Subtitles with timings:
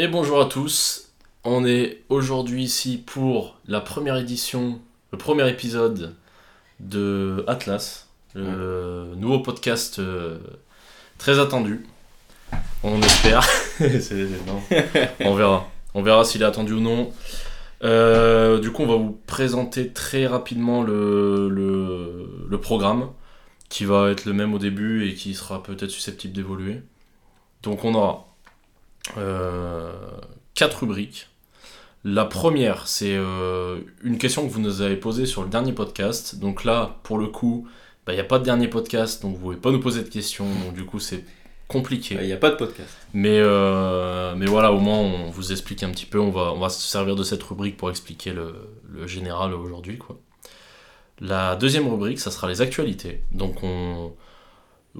[0.00, 1.08] Et bonjour à tous.
[1.42, 6.14] On est aujourd'hui ici pour la première édition, le premier épisode
[6.78, 8.06] de Atlas,
[8.36, 10.38] le nouveau podcast euh,
[11.18, 11.84] très attendu.
[12.84, 13.44] On espère.
[15.24, 15.68] On verra.
[15.94, 17.12] On verra s'il est attendu ou non.
[17.82, 23.10] Euh, du coup, on va vous présenter très rapidement le, le, le programme
[23.68, 26.82] qui va être le même au début et qui sera peut-être susceptible d'évoluer.
[27.64, 28.27] Donc, on aura
[30.54, 31.28] quatre rubriques.
[32.04, 36.36] La première, c'est euh, une question que vous nous avez posée sur le dernier podcast.
[36.36, 37.66] Donc là, pour le coup,
[38.06, 40.02] bah, il n'y a pas de dernier podcast, donc vous ne pouvez pas nous poser
[40.02, 40.46] de questions.
[40.46, 41.24] Donc du coup, c'est
[41.66, 42.16] compliqué.
[42.20, 42.88] Il n'y a pas de podcast.
[43.12, 46.20] Mais, euh, mais voilà, au moins, on vous explique un petit peu.
[46.20, 48.54] On va, on va se servir de cette rubrique pour expliquer le,
[48.88, 49.98] le général aujourd'hui.
[49.98, 50.18] Quoi.
[51.20, 53.20] La deuxième rubrique, ça sera les actualités.
[53.32, 54.12] Donc, on,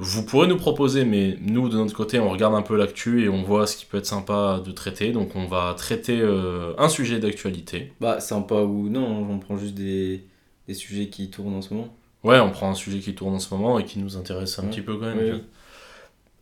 [0.00, 3.28] vous pourrez nous proposer, mais nous, de notre côté, on regarde un peu l'actu et
[3.28, 5.12] on voit ce qui peut être sympa de traiter.
[5.12, 7.92] Donc, on va traiter euh, un sujet d'actualité.
[8.00, 10.24] Bah, sympa ou non, on prend juste des,
[10.66, 11.94] des sujets qui tournent en ce moment.
[12.24, 14.64] Ouais, on prend un sujet qui tourne en ce moment et qui nous intéresse un
[14.64, 14.70] Ouais.
[14.70, 15.42] petit peu quand même.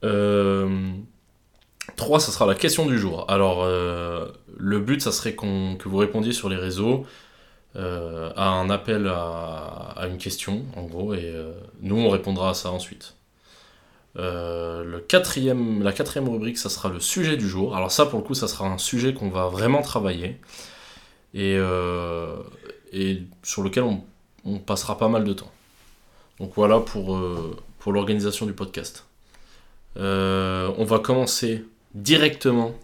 [0.05, 0.91] Euh,
[1.97, 3.25] 3, ça sera la question du jour.
[3.31, 4.27] Alors, euh,
[4.57, 7.07] le but, ça serait qu'on, que vous répondiez sur les réseaux
[7.77, 12.51] euh, à un appel à, à une question, en gros, et euh, nous, on répondra
[12.51, 13.15] à ça ensuite.
[14.19, 17.77] Euh, le quatrième, la quatrième rubrique, ça sera le sujet du jour.
[17.77, 20.41] Alors ça, pour le coup, ça sera un sujet qu'on va vraiment travailler
[21.35, 22.37] et, euh,
[23.43, 24.03] sur lequel on,
[24.65, 25.51] passera pas mal de temps.
[26.39, 29.05] Donc voilà pour, euh, pour l'organisation du podcast.
[29.97, 32.75] On va commencer directement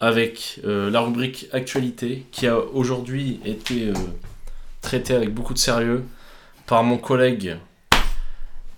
[0.00, 3.92] avec la rubrique actualité qui a aujourd'hui été
[4.80, 6.04] traitée avec beaucoup de sérieux
[6.66, 7.56] par mon collègue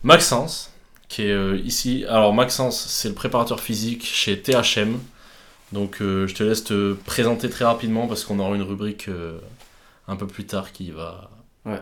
[0.03, 0.73] Maxence
[1.15, 2.05] qui est euh, ici.
[2.09, 4.98] Alors Maxence c'est le préparateur physique chez THM.
[5.73, 9.39] Donc euh, je te laisse te présenter très rapidement parce qu'on aura une rubrique euh,
[10.09, 11.31] un peu plus tard qui va
[11.65, 11.81] Ouais.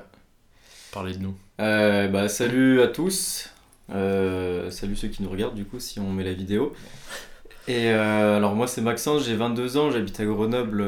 [0.92, 1.34] parler de nous.
[1.58, 3.48] Bah, salut à tous.
[3.88, 6.72] Salut ceux qui nous regardent, du coup, si on met la vidéo.
[7.68, 10.84] Et alors, moi, c'est Maxence, j'ai 22 ans, j'habite à Grenoble,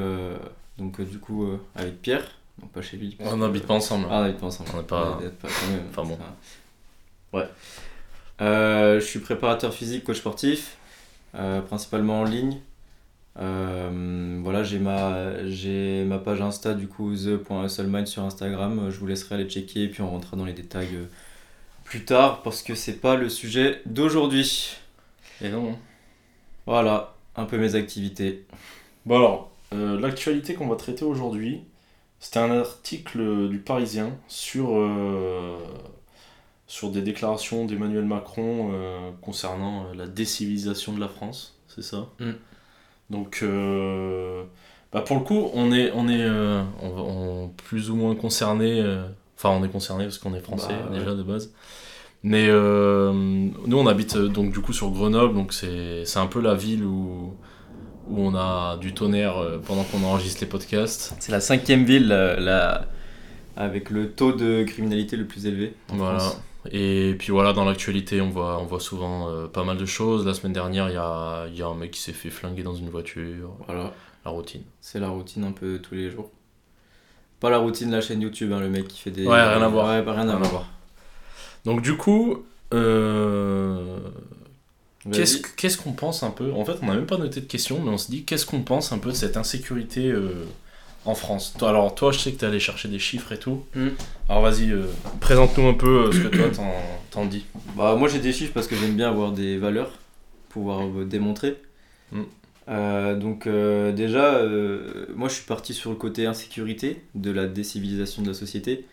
[0.78, 2.24] donc du coup, avec Pierre.
[2.72, 3.16] Pas chez lui.
[3.20, 4.06] On n'habite pas ensemble.
[4.10, 4.70] Ah, on n'habite pas ensemble.
[4.74, 5.20] On n'est pas-
[5.90, 6.18] Enfin bon.
[7.32, 7.48] Ouais.
[8.40, 10.76] Euh, je suis préparateur physique, coach sportif,
[11.34, 12.60] euh, principalement en ligne.
[13.38, 18.90] Euh, voilà, j'ai ma, j'ai ma page Insta, du coup, the.hustlemind sur Instagram.
[18.90, 20.98] Je vous laisserai aller checker et puis on rentrera dans les détails
[21.84, 24.76] plus tard parce que c'est pas le sujet d'aujourd'hui.
[25.40, 25.76] Et non.
[26.66, 28.46] Voilà, un peu mes activités.
[29.06, 31.62] Bon alors, euh, l'actualité qu'on va traiter aujourd'hui,
[32.20, 35.58] c'était un article du Parisien sur, euh,
[36.66, 42.08] sur des déclarations d'Emmanuel Macron euh, concernant euh, la décivilisation de la France, c'est ça?
[42.20, 42.30] Mm.
[43.10, 44.44] Donc, euh,
[44.92, 48.82] bah pour le coup, on est, on est euh, on, on- plus ou moins concerné,
[49.36, 50.98] enfin on est concerné parce qu'on est français Bah, ouais.
[50.98, 51.52] déjà de base.
[52.22, 56.82] Mais nous on habite donc du coup sur Grenoble, donc c'est un peu la ville
[56.84, 57.34] où,
[58.08, 59.34] où on a du tonnerre
[59.66, 61.14] pendant qu'on enregistre les podcasts.
[61.20, 62.86] C'est la cinquième ville la-
[63.56, 65.74] avec le taux de criminalité le plus élevé.
[65.92, 66.18] en Voilà.
[66.20, 66.40] France.
[66.70, 70.26] Et puis voilà, dans l'actualité, on voit, on voit souvent euh, pas mal de choses.
[70.26, 72.74] La semaine dernière, il y a, y a un mec qui s'est fait flinguer dans
[72.74, 73.50] une voiture.
[73.66, 73.92] Voilà.
[74.24, 74.62] La routine.
[74.80, 76.30] C'est la routine un peu tous les jours.
[77.40, 79.26] Pas la routine de la chaîne YouTube, hein, le mec qui fait des.
[79.26, 79.88] Ouais, rien à voir.
[79.88, 80.66] Ouais, pas rien à Rien à voir.
[81.66, 83.98] Donc du coup, euh,
[85.12, 86.52] qu'est-ce qu'on pense un peu?
[86.52, 88.62] En fait, on n'a même pas noté de questions, mais on se dit qu'est-ce qu'on
[88.62, 90.46] pense un peu de cette insécurité euh,
[91.06, 93.38] en France Toi, Alors toi, je sais que tu es allé chercher des chiffres et
[93.38, 93.64] tout.
[93.74, 93.88] Hmm.
[94.28, 94.86] Alors vas-y, euh,
[95.20, 96.46] présente-nous un peu euh, ce que toi
[97.10, 97.44] t'en, dis.
[97.76, 99.92] Bah, moi j'ai des chiffres parce que j'aime bien avoir des valeurs,
[100.48, 101.56] pouvoir euh, démontrer.
[102.12, 102.22] Mm.
[102.68, 104.42] Euh, donc, déjà,
[105.14, 108.86] moi je suis parti sur le côté insécurité de la décivilisation de la société.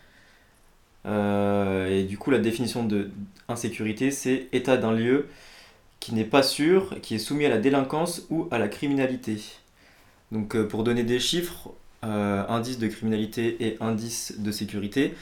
[1.06, 3.10] Et du coup, la définition de
[3.48, 5.28] insécurité, c'est état d'un lieu
[6.00, 9.38] qui n'est pas sûr, qui est soumis à la délinquance ou à la criminalité.
[10.32, 11.70] Donc, pour donner des chiffres,
[12.04, 15.14] euh, indice de criminalité et indice de sécurité,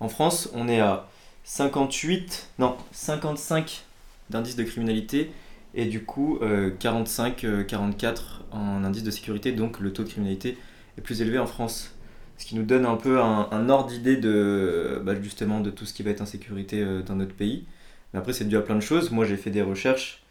[0.00, 1.08] en France, on est à
[1.44, 3.84] 58, non, 55
[4.30, 5.30] d'indice de criminalité
[5.74, 10.08] et du coup euh, 45, euh, 44 en indice de sécurité, donc le taux de
[10.08, 10.56] criminalité
[10.96, 11.94] est plus élevé en France.
[12.36, 15.92] Ce qui nous donne un peu un, ordre d'idée de bah, justement de tout ce
[15.92, 17.66] qui va être insécurité euh, dans notre pays.
[18.12, 19.10] Mais après c'est dû à plein de choses.
[19.10, 20.22] Moi j'ai fait des recherches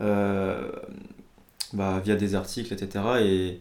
[0.00, 0.70] euh,
[1.72, 3.04] bah, via des articles, etc.
[3.22, 3.60] Et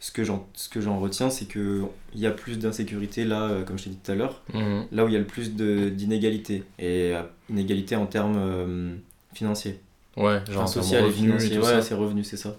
[0.00, 3.64] ce que j'en ce que j'en retiens, c'est qu'il y a plus d'insécurité là, euh,
[3.64, 4.86] comme je t'ai dit tout à l'heure, Mhm.
[4.92, 6.64] là où il y a le plus d'inégalités.
[6.78, 8.94] Et euh, inégalités en termes euh,
[9.34, 9.78] financiers.
[10.16, 11.58] Ouais, genre Enfin, social et revenus financier.
[11.76, 12.56] ouais, c'est revenus, c'est ça.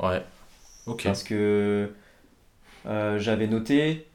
[0.00, 0.22] Ouais.
[0.86, 1.02] Ok.
[1.04, 1.90] Parce que
[2.86, 4.06] euh, j'avais noté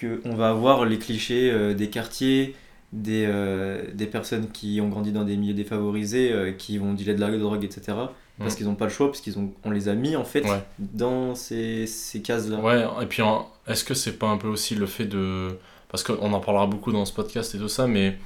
[0.00, 2.54] qu'on va avoir les clichés des quartiers,
[2.92, 3.28] des,
[3.92, 7.64] des personnes qui ont grandi dans des milieux défavorisés, qui vont dealer de la drogue,
[7.64, 7.92] etc.
[8.38, 8.56] Parce Mm.
[8.56, 10.62] qu'ils n'ont pas le choix, parce qu'ils ont, on les a mis en fait Ouais.
[10.78, 12.58] dans ces, ces cases-là.
[12.58, 13.22] Ouais, et puis
[13.68, 15.56] est-ce que c'est pas un peu aussi le fait de.
[15.88, 18.16] Parce qu'on en parlera beaucoup dans ce podcast et tout ça, mais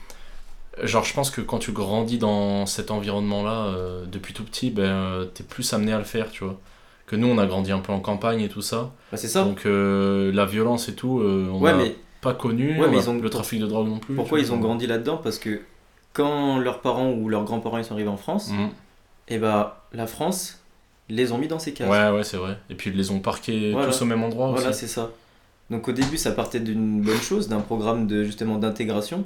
[0.83, 4.83] genre je pense que quand tu grandis dans cet environnement-là euh, depuis tout petit, ben
[4.85, 6.59] euh, t'es plus amené à le faire, tu vois.
[7.07, 9.45] Que nous on a grandi un peu en campagne et tout ça, Bah, c'est ça.
[9.45, 12.99] donc euh, la violence et tout, euh, on ouais, mais pas connu, Ouais, on mais
[12.99, 14.15] a ils ont- le trafic de drogue non plus.
[14.15, 15.19] pourquoi ils ont grandi là-dedans?
[15.19, 15.61] Parce que
[16.15, 18.69] quand leurs parents ou leurs grands-parents ils sont arrivés en France, Mhm.
[19.29, 20.61] et bah la France
[21.09, 21.89] les ont mis dans ces cases.
[21.89, 22.59] Ouais, ouais, c'est vrai.
[22.71, 23.89] Et puis ils les ont parqués Voilà.
[23.93, 24.81] tous au même endroit Voilà, aussi.
[24.81, 25.11] c'est ça.
[25.71, 29.25] Donc au début, ça partait d'une bonne chose, d'un programme de justement d'intégration,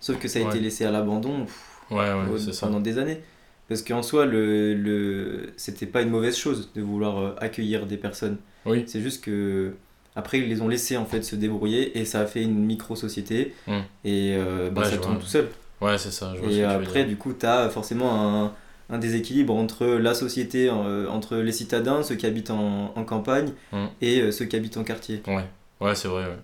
[0.00, 0.48] sauf que ça a Ouais.
[0.48, 1.46] été laissé à l'abandon
[1.90, 3.20] Ouais, ouais, pendant des années.
[3.68, 5.52] Parce qu'en soi, le, le...
[5.56, 8.36] c'était pas une mauvaise chose de vouloir euh, accueillir des personnes.
[8.66, 8.84] Oui.
[8.86, 9.74] C'est juste que
[10.14, 12.96] après ils les ont laissés en fait se débrouiller et ça a fait une micro
[12.96, 13.72] société Mm.
[14.04, 15.48] et euh, bah, ça tourne tout seul.
[15.80, 16.32] Ouais, c'est ça.
[16.34, 17.08] Je vois ce que Et tu veux après, dire.
[17.08, 18.52] du coup, tu as forcément un,
[18.92, 23.52] un déséquilibre entre la société, euh, entre les citadins, ceux qui habitent en, en campagne,
[23.72, 23.86] Mm.
[24.02, 25.22] et euh, ceux qui habitent en quartier.
[25.26, 25.44] Ouais,
[25.80, 26.26] ouais c'est vrai.
[26.26, 26.38] Ouais.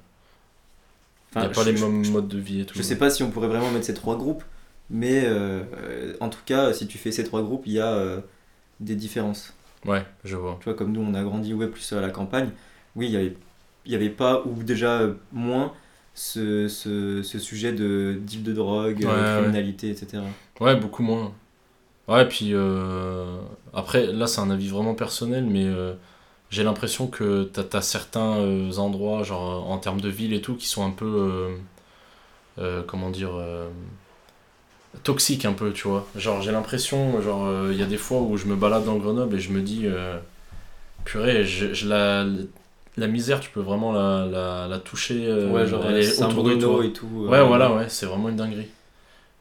[1.36, 2.74] Il n'y a pas je, les mêmes je- modes de vie et tout.
[2.76, 4.42] je sais pas si on pourrait vraiment mettre ces trois groupes,
[4.90, 7.92] mais euh, euh, en tout cas, si tu fais ces trois groupes, il y a
[7.92, 8.20] euh,
[8.80, 9.54] des différences.
[9.84, 10.56] Ouais, je vois.
[10.60, 12.50] Tu vois, comme nous, on a grandi ouais, plus à la campagne,
[12.96, 13.36] oui, il y avait,
[13.86, 15.02] y avait pas, ou déjà
[15.32, 15.72] moins,
[16.14, 19.04] ce, ce, ce sujet de deal de drogue, ouais.
[19.34, 20.22] criminalité, etc.
[20.60, 21.32] Ouais, beaucoup moins.
[22.08, 23.36] Ouais, puis euh,
[23.74, 25.92] après, là, c'est un avis vraiment personnel, mais euh,
[26.50, 30.54] j'ai l'impression que t'as as certains euh, endroits, genre en termes de ville et tout,
[30.56, 31.48] qui sont un peu.
[32.86, 33.32] comment dire.
[35.02, 36.06] toxiques un peu, tu vois.
[36.16, 38.96] Genre, j'ai l'impression, genre, euh, il y a des fois où je me balade dans
[38.96, 39.82] Grenoble et je me dis.
[39.84, 40.18] euh,
[41.04, 42.24] purée, je, je la.
[42.96, 45.24] La misère, tu peux vraiment la, la, la toucher.
[45.28, 46.84] euh, ouais, genre elle est autour de toi.
[46.84, 47.06] et tout.
[47.28, 48.66] Ouais, voilà, ouais, c'est vraiment une dinguerie.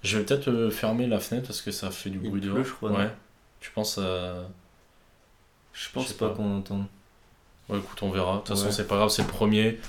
[0.03, 2.51] Je vais peut-être euh, fermer la fenêtre parce que ça fait du Il bruit pleut,
[2.53, 2.63] dehors.
[2.65, 3.09] je crois, non Ouais.
[3.59, 4.35] Tu penses à.
[5.73, 6.35] Je pense sais pas, pas.
[6.35, 6.85] qu'on entende.
[7.69, 8.33] Ouais, écoute, on verra.
[8.33, 8.71] De toute façon, Ouais.
[8.71, 9.79] c'est pas grave, c'est le premier.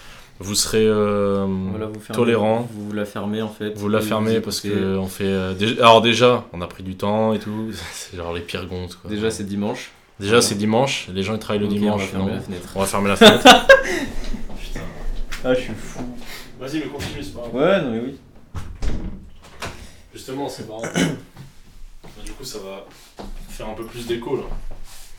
[0.40, 2.68] Vous serez euh, Voilà, vous fermez- tolérant.
[2.72, 3.70] Vous la fermez en fait.
[3.76, 4.80] Vous la et fermez parce écoutez.
[4.80, 5.24] que on fait.
[5.24, 7.70] euh, Alors, déjà, on a pris du temps et tout.
[7.92, 8.96] C'est genre les pires gontes.
[8.96, 9.10] Quoi.
[9.10, 9.90] Déjà, c'est dimanche.
[10.20, 11.08] Déjà, c'est dimanche.
[11.12, 12.02] Les gens ils travaillent le Ok, dimanche.
[12.02, 12.68] On va fermer non la fenêtre.
[12.74, 13.42] On va fermer la fenêtre.
[13.42, 14.80] Putain.
[15.44, 16.00] Ah, je suis fou.
[16.58, 17.54] Vas-y, mais continue, c'est pas grave.
[17.54, 18.18] Ouais, non, mais oui.
[20.18, 20.82] Justement, c'est marrant.
[22.24, 22.84] du coup, ça va
[23.48, 24.42] faire un peu plus d'écho là.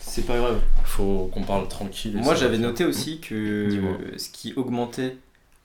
[0.01, 0.59] C'est pas grave.
[0.83, 2.17] Faut qu'on parle tranquille.
[2.21, 2.63] Moi, j'avais va.
[2.63, 3.69] noté aussi que
[4.17, 5.15] ce qui augmentait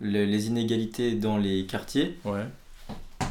[0.00, 2.44] le- les inégalités dans les quartiers, Ouais.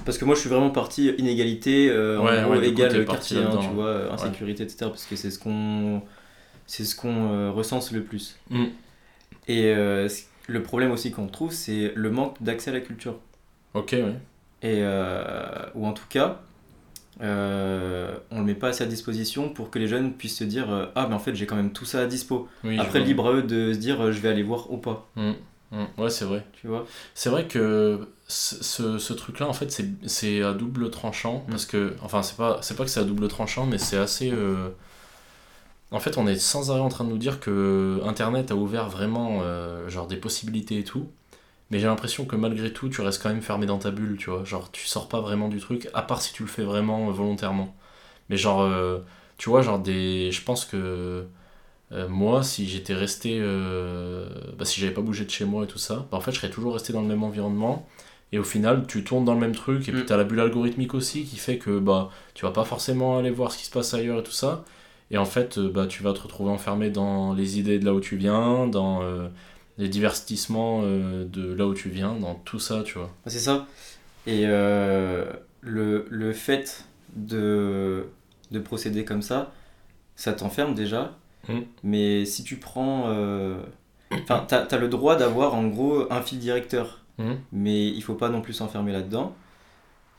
[0.04, 3.58] parce que moi, je suis vraiment parti inégalité, euh, Ouais, en gros, ouais, quartier, hein,
[3.62, 4.80] tu vois, euh, insécurité, etc.
[4.90, 6.02] Parce que c'est ce qu'on
[6.68, 8.38] c'est ce qu'on euh, recense le plus.
[8.50, 8.66] Mm.
[9.48, 10.10] Et euh,
[10.48, 13.16] le problème aussi qu'on trouve, c'est le manque d'accès à la culture.
[13.74, 14.16] Ok, ouais.
[14.64, 15.46] Et, euh,
[15.76, 16.40] ou en tout cas,
[17.22, 20.72] euh, on le met pas assez à disposition pour que les jeunes puissent se dire
[20.72, 22.48] euh, Ah, mais en fait, j'ai quand même tout ça à dispo.
[22.64, 25.08] Oui, Après, libre à eux de se dire euh, Je vais aller voir ou pas.
[25.16, 25.32] Mm,
[25.74, 25.86] mm.
[25.98, 26.46] Ouais, c'est vrai.
[26.54, 26.86] Tu vois?
[27.14, 31.46] C'est vrai que ce, ce, ce truc-là, en fait, c'est- c'est à double tranchant.
[31.50, 34.32] Parce que, enfin, c'est pas, c'est pas que c'est à double tranchant, mais c'est assez.
[35.92, 38.90] En fait, on est sans arrêt en train de nous dire que Internet a ouvert
[38.90, 39.42] vraiment
[39.88, 41.08] genre des possibilités et tout.
[41.74, 44.32] Mais j'ai l'impression que malgré tout, tu restes quand même fermé dans ta bulle, tu
[44.32, 44.46] vois.
[44.46, 47.14] Genre, tu sors pas vraiment du truc, à part si tu le fais vraiment euh,
[47.14, 47.76] volontairement.
[48.30, 49.00] Mais genre, euh,
[49.38, 50.32] tu vois, genre des.
[50.32, 51.26] Je pense que.
[51.92, 54.28] euh, moi, si j'étais resté, euh,
[54.58, 56.38] bah, si j'avais pas bougé de chez moi et tout ça, bah, en fait, je
[56.40, 57.88] serais toujours resté dans le même environnement.
[58.32, 59.88] Et au final, tu tournes dans le même truc.
[59.90, 60.06] Et puis, Mm.
[60.06, 63.30] tu as la bulle algorithmique aussi qui fait que bah, tu vas pas forcément aller
[63.32, 64.66] voir ce qui se passe ailleurs et tout ça.
[65.12, 68.00] Et en fait, bah, tu vas te retrouver enfermé dans les idées de là où
[68.00, 69.02] tu viens, dans
[69.78, 73.12] les divertissements euh, de là où tu viens, dans tout ça, tu vois.
[73.28, 73.66] C'est ça.
[74.28, 75.26] Et euh,
[75.62, 78.06] le, le fait de,
[78.52, 79.52] de procéder comme ça,
[80.16, 81.16] ça t'enferme déjà.
[81.50, 81.60] Mm.
[81.84, 83.06] Mais si tu prends.
[83.08, 83.58] euh,
[84.12, 87.00] Enfin, t'as as le droit d'avoir en gros un fil directeur.
[87.20, 87.38] Mhm.
[87.52, 89.36] mais il faut pas non plus s'enfermer là-dedans.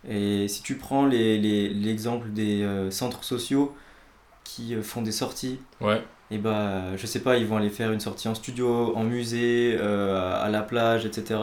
[0.09, 3.75] Et si tu prends les- les- l'exemple des centres sociaux
[4.45, 8.01] qui font des sorties, Ouais, et bah je sais pas, ils vont aller faire une
[8.01, 11.41] sortie en studio, en musée, euh, à- la plage, etc.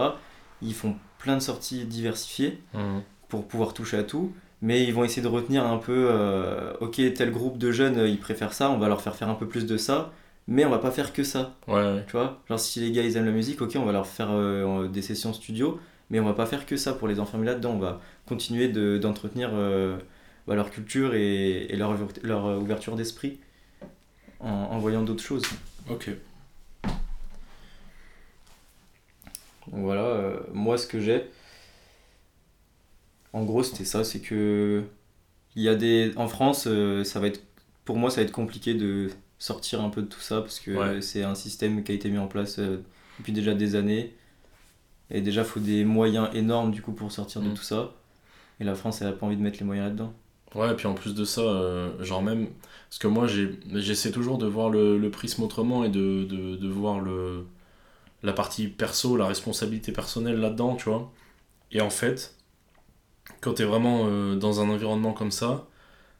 [0.61, 3.01] Ils font plein de sorties diversifiées Mhm.
[3.29, 6.99] pour pouvoir toucher à tout, mais ils vont essayer de retenir un peu, euh, ok,
[7.15, 9.47] tel groupe de jeunes, euh, ils préfèrent ça, on va leur faire faire un peu
[9.47, 10.11] plus de ça,
[10.47, 11.55] mais on va pas faire que ça.
[11.67, 12.03] ouais, ouais.
[12.07, 14.29] Tu vois, genre si les gars ils aiment la musique, ok, on va leur faire
[14.31, 17.71] euh, des sessions studio, mais on va pas faire que ça pour les enfermer là-dedans.
[17.75, 19.97] On va continuer de- d'entretenir euh,
[20.47, 23.39] bah, leur culture et, et leur, leur ouverture d'esprit
[24.41, 25.45] en, voyant d'autres choses.
[25.89, 26.09] Ok.
[29.67, 31.23] Voilà, euh, moi ce que j'ai,
[33.31, 34.83] en gros c'était ça, c'est que
[35.55, 37.41] il y a des, en France, euh, ça va être,
[37.85, 41.01] pour moi ça va être compliqué de sortir un peu de tout ça parce que
[41.01, 42.77] c'est un système qui a été mis en place euh,
[43.19, 44.15] depuis déjà des années
[45.09, 47.53] et déjà faut des moyens énormes du coup pour sortir de mm.
[47.53, 47.93] tout ça
[48.59, 50.13] et la France elle a pas envie de mettre les moyens là-dedans.
[50.55, 52.49] Ouais, et puis en plus de ça, euh, genre même.
[52.89, 56.67] Parce que moi, j'essaie toujours de voir le, le prisme autrement et de, de, de
[56.67, 57.45] voir le,
[58.23, 61.11] la partie perso, la responsabilité personnelle là-dedans, tu vois.
[61.71, 62.35] Et en fait,
[63.41, 65.67] quand t'es vraiment euh, dans un environnement comme ça,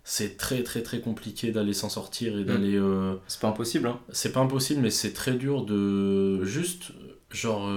[0.03, 2.75] c'est très très très compliqué d'aller s'en sortir et d'aller.
[2.77, 3.99] euh, C'est pas impossible hein.
[4.11, 6.93] c'est pas impossible, mais c'est très dur de juste,
[7.31, 7.69] genre,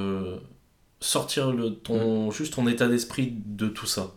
[1.00, 4.14] sortir le, ton, juste ton état d'esprit de tout ça.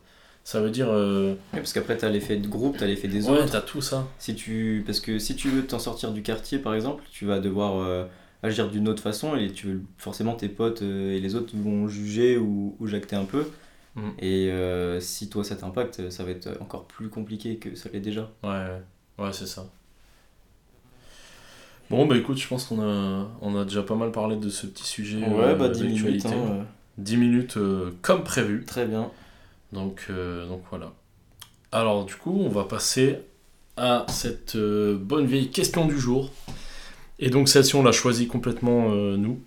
[0.48, 0.88] Ça veut dire.
[0.90, 3.52] euh, Ouais, parce qu'après t'as l'effet de groupe, t'as l'effet des ouais, autres.
[3.52, 4.08] t'as tout ça.
[4.18, 7.42] Si tu, parce que si tu veux t'en sortir du quartier, par exemple, tu vas
[7.42, 8.06] devoir euh,
[8.44, 12.38] agir d'une autre façon et tu, forcément tes potes euh, et les autres vont juger
[12.38, 13.46] ou, ou jacter un peu.
[13.96, 14.02] Mm.
[14.20, 18.00] Et euh, si toi ça t'impacte, ça va être encore plus compliqué que ça l'est
[18.00, 18.32] déjà.
[18.42, 19.66] Ouais, ouais, ouais, c'est ça.
[21.90, 24.66] Bon, bah écoute, je pense qu'on a, on a déjà pas mal parlé de ce
[24.66, 26.04] petit sujet euh, bah 10 minutes.
[26.24, 26.30] d'actualité.
[26.30, 26.64] hein, euh,
[27.00, 28.64] 10 minutes euh, comme prévu.
[28.66, 29.12] très bien.
[29.72, 30.94] Donc, euh, donc voilà.
[31.72, 33.20] Alors, du coup, on va passer
[33.76, 36.32] à cette euh, bonne vieille question du jour.
[37.20, 39.40] Et donc, celle-ci, on l'a choisie complètement euh, nous.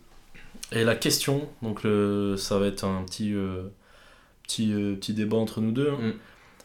[0.72, 3.34] Et la question, donc le, ça va être un petit,
[4.44, 4.68] petit,
[5.00, 5.90] petit débat entre nous deux.
[5.90, 5.98] hein.
[6.00, 6.12] Mm.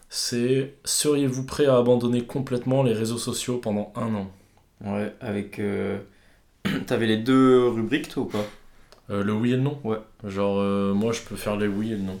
[0.08, 4.30] C'est seriez-vous prêt à abandonner complètement les réseaux sociaux pendant un an?
[4.84, 5.58] Ouais, avec.
[5.58, 5.98] euh,
[6.86, 8.44] T'avais les deux rubriques toi ou pas?
[9.10, 9.98] Euh, Le oui et le non Ouais.
[10.24, 12.20] Genre, euh, moi, je peux faire les oui et le non.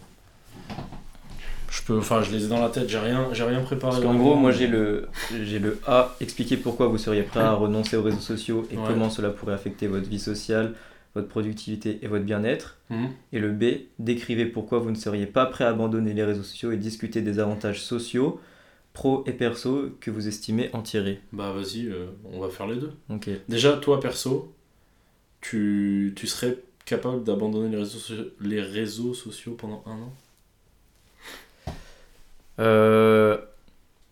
[1.76, 3.92] Je peux, enfin, je les ai dans la tête, j'ai rien, j'ai rien préparé.
[3.92, 5.08] Parce qu'en gros, moi j'ai le,
[5.44, 8.82] j'ai le A, expliquer pourquoi vous seriez prêt à renoncer aux réseaux sociaux et Ouais.
[8.86, 10.72] comment cela pourrait affecter votre vie sociale,
[11.14, 12.78] votre productivité et votre bien-être.
[12.88, 13.08] Mhm.
[13.34, 13.64] Et le B,
[13.98, 17.38] décrivez pourquoi vous ne seriez pas prêt à abandonner les réseaux sociaux et discuter des
[17.40, 18.40] avantages sociaux,
[18.94, 21.20] pro et perso, que vous estimez en tirer.
[21.32, 22.92] Bah vas-y, euh, on va faire les deux.
[23.10, 23.28] Ok.
[23.50, 24.50] Déjà, toi perso,
[25.42, 26.56] tu, tu serais
[26.86, 27.98] capable d'abandonner les réseaux,
[28.40, 30.12] les réseaux sociaux pendant un an?
[32.58, 33.38] Euh,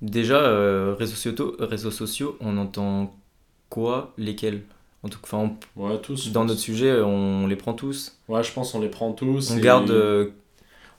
[0.02, 3.14] déjà, euh, réseaux, sociaux, réseaux sociaux, on entend
[3.70, 4.62] quoi Lesquels?
[5.02, 6.26] En tout, enfin, on- Ouais, tous.
[6.26, 8.18] je Dans notre sujet, on les prend tous.
[8.28, 9.50] Ouais, je pense on les prend tous.
[9.50, 9.90] On et garde...
[9.90, 10.30] euh,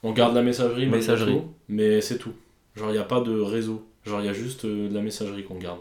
[0.02, 1.32] on garde la messagerie, Messagerie.
[1.34, 2.32] tout, mais c'est tout.
[2.76, 3.84] Genre, il n'y a pas de réseau.
[4.04, 5.80] Genre, il y a juste de la messagerie qu'on garde.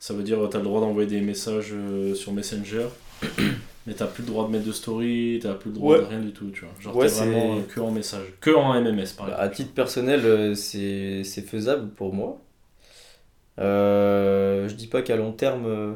[0.00, 1.72] Ça veut dire, tu as le droit d'envoyer des messages
[2.14, 2.86] sur Messenger,
[3.86, 6.00] mais t'as plus le droit de mettre de story, t'as plus le droit Ouais.
[6.02, 6.74] de rien du tout, tu vois.
[6.80, 8.26] Genre, Ouais, t'es vraiment euh, que en message.
[8.40, 9.40] Que en MMS, par Bah, exemple.
[9.40, 12.38] à titre personnel, euh, c'est c'est faisable pour moi.
[13.58, 15.94] Euh, je dis pas qu'à long terme, euh,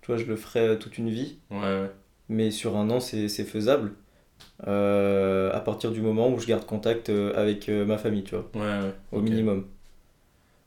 [0.00, 1.90] tu vois, je le ferai toute une vie, Ouais, ouais.
[2.28, 3.92] mais sur un an, c'est c'est faisable.
[4.66, 8.60] Euh, à partir du moment où je garde contact avec ma famille, tu vois, Ouais,
[8.86, 8.94] ouais.
[9.12, 9.66] au minimum.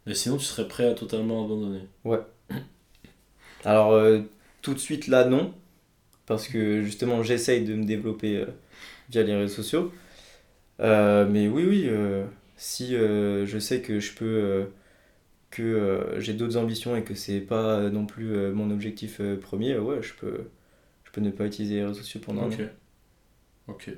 [0.05, 1.82] Mais sinon, tu serais prêt à totalement abandonner.
[3.65, 4.20] Alors, euh,
[4.62, 5.53] tout de suite là, non,
[6.25, 8.46] parce que justement, j'essaye de me développer euh,
[9.10, 9.94] via les réseaux sociaux.
[10.82, 12.25] Euh, mais oui, oui, euh,
[12.58, 14.67] si je sais que je peux,
[15.51, 20.13] que j'ai d'autres ambitions et que c'est pas non plus mon objectif premier, ouais, je
[20.15, 20.50] peux,
[21.05, 22.53] je peux ne pas utiliser les réseaux sociaux pendant un Ok.
[22.53, 22.65] an.
[23.67, 23.89] Ok.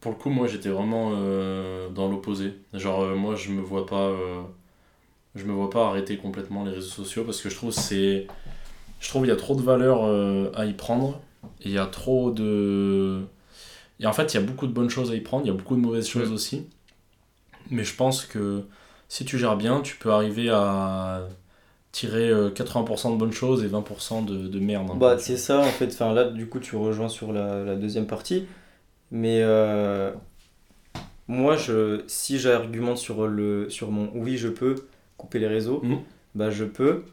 [0.00, 1.10] Pour le coup, moi j'étais vraiment
[1.90, 2.54] dans l'opposé.
[2.74, 4.12] Genre, moi je me vois pas.
[5.34, 8.26] je me vois pas arrêter complètement les réseaux sociaux parce que je trouve c'est.
[9.00, 11.20] Je trouve il y a trop de valeur euh, à y prendre.
[11.62, 13.22] Et il y a trop de.
[14.00, 15.50] Et en fait, il y a beaucoup de bonnes choses à y prendre, il y
[15.50, 16.66] a beaucoup de mauvaises choses aussi.
[17.70, 18.64] Mais je pense que
[19.08, 21.22] si tu gères bien, tu peux arriver à
[21.92, 24.88] tirer euh, 80% de bonnes choses et 20% de, de merde.
[24.90, 24.96] hein.
[24.96, 25.86] Bah, c'est ça en fait.
[25.88, 28.46] Enfin, là, du coup, tu rejoins sur la, la deuxième partie.
[29.10, 30.12] Mais euh,
[31.28, 34.74] moi, je, si j'argumente sur, le, sur mon oui, je peux
[35.16, 35.98] couper les réseaux, Mhm.
[36.34, 37.04] bah, je peux.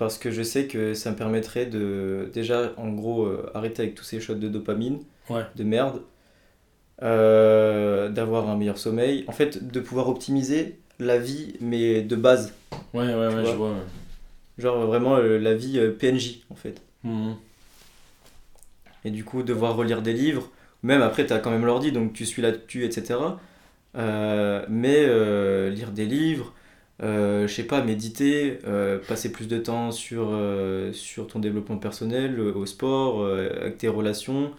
[0.00, 3.94] Parce que je sais que ça me permettrait de, déjà, en gros, euh, arrêter avec
[3.94, 5.42] tous ces shots de dopamine, Ouais.
[5.56, 6.00] de merde,
[7.02, 9.24] euh, d'avoir un meilleur sommeil.
[9.28, 12.54] En fait, de pouvoir optimiser la vie, mais de base.
[12.94, 13.44] Ouais, ouais, ouais, vois.
[13.44, 13.68] je vois.
[13.72, 13.76] ouais.
[14.56, 16.80] Genre vraiment euh, la vie PNJ, en fait.
[17.04, 17.34] Mhm.
[19.04, 20.50] et du coup devoir relire des livres,
[20.82, 23.18] même après tu as quand même l'ordi donc tu suis là-dessus, etc.
[23.94, 25.06] Mais
[25.70, 26.54] lire des livres,
[27.00, 32.38] je sais pas, méditer, euh, passer plus de temps sur, euh, sur ton développement personnel,
[32.38, 34.52] euh, au sport, euh, avec tes relations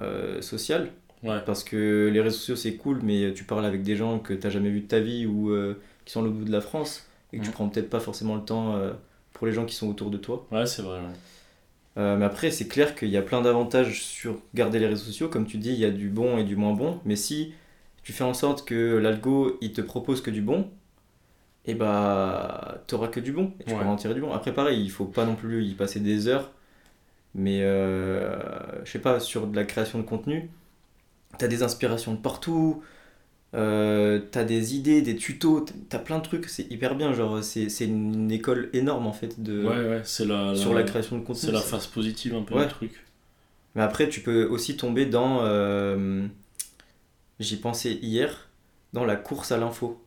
[0.00, 0.90] euh, sociales.
[1.22, 1.40] Ouais.
[1.46, 4.50] Parce que les réseaux sociaux c'est cool, mais tu parles avec des gens que tu
[4.50, 5.74] jamais vu de ta vie ou euh,
[6.04, 8.36] qui sont à l'autre bout de la France et que tu prends peut-être pas forcément
[8.36, 8.92] le temps euh,
[9.32, 10.46] pour les gens qui sont autour de toi.
[10.52, 10.98] Ouais, c'est vrai.
[10.98, 11.06] ouais.
[11.96, 15.28] Euh, mais après, c'est clair qu'il y a plein d'avantages sur garder les réseaux sociaux.
[15.28, 17.00] Comme tu dis, il y a du bon et du moins bon.
[17.04, 17.54] Mais si
[18.02, 20.68] tu fais en sorte que l'algo, il te propose que du bon,
[21.66, 23.52] et bah, t'auras que du bon.
[23.60, 23.78] Et tu Ouais.
[23.78, 24.32] pourras en tirer du bon.
[24.32, 26.52] Après, pareil, il faut pas non plus y passer des heures.
[27.34, 30.50] Mais, euh, je sais pas, sur de la création de contenu,
[31.38, 32.82] t'as des inspirations de partout.
[33.54, 37.12] Euh, t'as des idées, des tutos, t'as plein de trucs, c'est hyper bien.
[37.14, 40.82] Genre, c'est c'est une école énorme en fait de, Ouais, ouais, c'est la, sur la
[40.84, 41.40] création de contenu.
[41.40, 43.04] c'est la face positive un peu du truc.
[43.74, 45.40] Mais après, tu peux aussi tomber dans.
[45.44, 46.26] euh,
[47.38, 48.48] J'y pensais hier,
[48.92, 50.03] dans la course à l'info.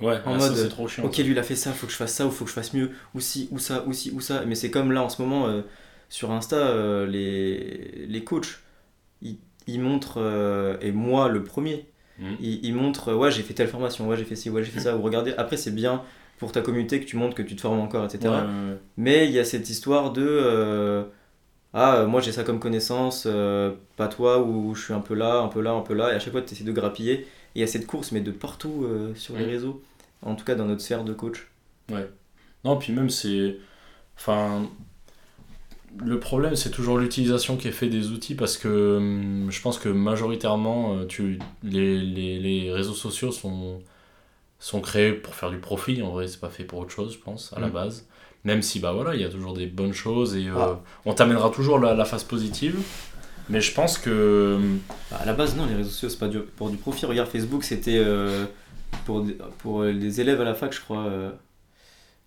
[0.00, 1.04] Ouais, En ça, mode, trop chiant.
[1.04, 2.54] Ok, lui il a fait ça, faut que je fasse ça, ou faut que je
[2.54, 4.44] fasse mieux, ou si, ou ça, ou si, ou ça.
[4.46, 5.62] Mais c'est comme là en ce moment, euh,
[6.08, 8.60] sur Insta, euh, les, les coachs,
[9.22, 11.86] ils, ils montrent, euh, et moi le premier,
[12.18, 12.36] Mhm.
[12.40, 14.80] ils, ils montrent, ouais, j'ai fait telle formation, ouais, j'ai fait ci, ouais, j'ai fait
[14.80, 16.02] ça, ou regardez, après c'est bien
[16.38, 18.42] pour ta communauté que tu montres que tu te formes encore, etc.
[18.42, 18.78] Ouais, ouais, ouais.
[18.96, 21.04] Mais il y a cette histoire de
[21.72, 23.28] Ah, moi j'ai ça comme connaissance,
[23.96, 26.16] pas toi, ou je suis un peu là, un peu là, un peu là, et
[26.16, 27.12] à chaque fois tu essaies de grappiller.
[27.14, 27.26] Et
[27.56, 29.50] il y a cette course, mais de partout sur les Mm.
[29.50, 29.82] réseaux,
[30.22, 31.48] en tout cas dans notre sphère de coach.
[32.64, 33.56] Non, puis même c'est.
[34.16, 34.68] Enfin.
[35.98, 39.76] Le problème, c'est toujours l'utilisation qui est faite des outils parce que hum, je pense
[39.76, 43.80] que majoritairement, euh, tu, les, les, les réseaux sociaux sont,
[44.60, 46.00] sont créés pour faire du profit.
[46.02, 47.72] En vrai, c'est pas fait pour autre chose, je pense, à la Mm.
[47.72, 48.06] base.
[48.44, 50.80] Même si, bah voilà, il y a toujours des bonnes choses et euh, Ah.
[51.06, 52.76] on t'amènera toujours la, la phase positive.
[53.48, 54.54] Mais je pense que.
[54.60, 54.78] hum,
[55.10, 57.04] Bah, à la base, non, les réseaux sociaux, c'est pas du- pour du profit.
[57.04, 58.46] Regarde, Facebook, c'était euh,
[59.04, 61.30] pour, des- pour euh, les élèves à la fac, je crois, euh,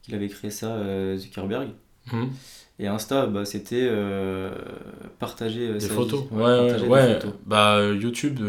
[0.01, 1.70] qu'il avait créé ça, euh, Zuckerberg.
[2.12, 2.29] hum,
[2.79, 4.51] Et Insta, bah, c'était euh,
[5.20, 6.22] partager Des sa photos.
[6.24, 6.27] vie.
[6.32, 7.34] Ouais, ouais, partager des photos.
[7.46, 8.39] Bah, YouTube,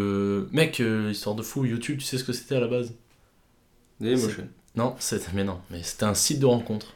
[0.52, 0.80] mec,
[1.11, 2.94] histoire de fou, YouTube, tu sais ce que c'était à la base?
[4.00, 4.49] Dailymotion.
[4.76, 6.94] Non, c'était, mais non, mais c'était un site de rencontre.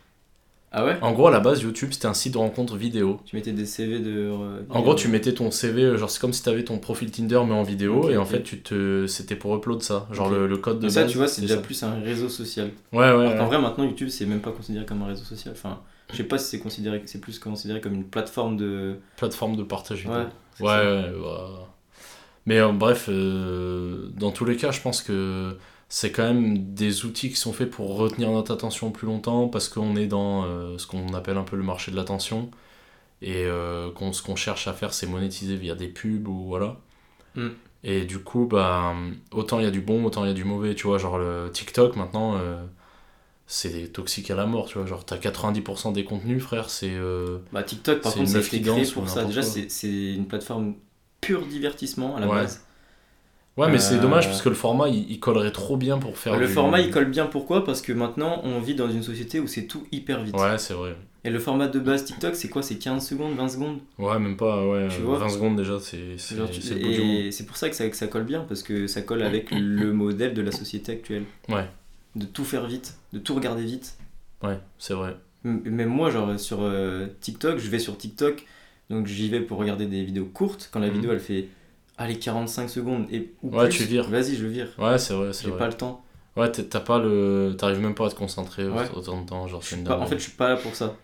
[0.70, 3.20] Ah ouais En gros, à la base, YouTube, c'était un site de rencontre vidéo.
[3.24, 4.10] Tu mettais des CV de.
[4.30, 6.78] euh, En gros, tu mettais ton CV, euh, genre c'est comme si tu avais ton
[6.78, 10.28] profil Tinder mais en vidéo, et en fait, tu te, c'était pour upload ça, genre
[10.28, 11.62] le, le code de Mais ça, base, tu vois, c'est déjà ça.
[11.62, 12.70] plus un réseau social.
[12.92, 13.44] Ouais, ouais, Alors ouais.
[13.46, 15.54] vrai, maintenant, YouTube, c'est même pas considéré comme un réseau social.
[15.56, 15.80] Enfin,
[16.12, 18.96] je sais pas si c'est considéré, c'est plus considéré comme une plateforme de.
[19.16, 20.14] plateforme de partage vidéo.
[20.16, 20.26] Ouais.
[20.60, 21.64] Ouais, ouais, ouais.
[22.46, 25.56] Mais euh, bref, euh, dans tous les cas, je pense que
[25.88, 29.68] c'est quand même des outils qui sont faits pour retenir notre attention plus longtemps parce
[29.68, 32.50] qu'on est dans euh, ce qu'on appelle un peu le marché de l'attention
[33.22, 36.78] et euh, qu'on, ce qu'on cherche à faire, c'est monétiser via des pubs ou voilà.
[37.34, 37.54] Mm.
[37.84, 38.94] Et du coup, bah,
[39.30, 40.98] autant il y a du bon, autant il y a du mauvais, tu vois.
[40.98, 42.62] Genre le TikTok maintenant, euh,
[43.46, 44.86] c'est toxique à la mort, tu vois.
[44.86, 46.96] Genre, t'as 90% des contenus, frère, c'est.
[47.52, 49.24] Bah, TikTok, par C'est contre, qui créé pour ça.
[49.24, 50.74] Déjà, c'est c'est une plateforme
[51.20, 52.34] pure divertissement à la Ouais.
[52.36, 52.64] base.
[53.58, 56.16] Ouais, mais c'est Euh, dommage parce que le format il, il collerait trop bien pour
[56.16, 56.38] faire.
[56.38, 57.64] le du- format, il colle bien pourquoi?
[57.64, 60.34] Parce que maintenant, on vit dans une société où c'est tout hyper vite.
[60.36, 60.96] Ouais, c'est vrai.
[61.24, 62.62] Et le format de base TikTok, c'est quoi?
[62.62, 63.80] C'est 15 secondes, 20 secondes?
[63.98, 64.86] Ouais, même pas, ouais.
[64.88, 65.18] Tu euh, vois?
[65.18, 65.98] 20 secondes déjà, c'est
[66.36, 67.26] le.
[67.26, 69.50] Et c'est pour ça que ça, que ça colle bien, parce que ça colle avec
[69.50, 71.24] le modèle de la société actuelle.
[71.48, 71.66] Ouais,
[72.14, 73.96] De tout faire vite, de tout regarder vite.
[74.42, 75.16] ouais, c'est vrai.
[75.44, 78.44] M- Même moi, genre sur euh, TikTok, je vais sur TikTok,
[78.90, 80.68] donc j'y vais pour regarder des vidéos courtes.
[80.72, 80.94] Quand la Mhm.
[80.94, 81.48] vidéo elle fait
[81.98, 84.08] allez 45 secondes et ou Ouais, plus, tu vires.
[84.08, 84.68] Vas-y, je vire.
[84.78, 86.04] Ouais, c'est vrai, c'est J'ai pas le temps.
[86.36, 87.54] Ouais, t'as pas le.
[87.58, 88.88] T'arrives même pas à te concentrer Ouais.
[88.94, 90.94] autant de temps, genre Je suis pas- en fait, je suis pas là pour ça.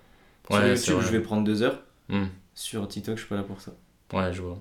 [0.48, 1.80] Sur Ouais, c'est YouTube, je vais prendre deux heures.
[2.08, 2.26] Hmm.
[2.54, 3.72] Sur TikTok, je suis pas là pour ça.
[4.12, 4.58] Ouais, je vois.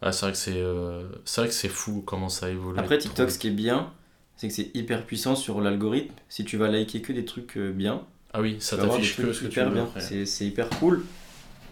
[0.00, 2.78] Ah, c'est vrai que c'est euh, c'est vrai que c'est fou comment ça évolue.
[2.78, 3.92] Après, TikTok, ce qui est bien,
[4.36, 6.14] c'est que c'est hyper puissant sur l'algorithme.
[6.28, 8.02] Si tu vas liker que des trucs euh, bien,
[8.32, 9.70] Ah oui, ça t'affiche que ce que tu veux.
[9.70, 9.82] bien.
[9.84, 10.00] après.
[10.00, 11.04] C'est c'est hyper cool.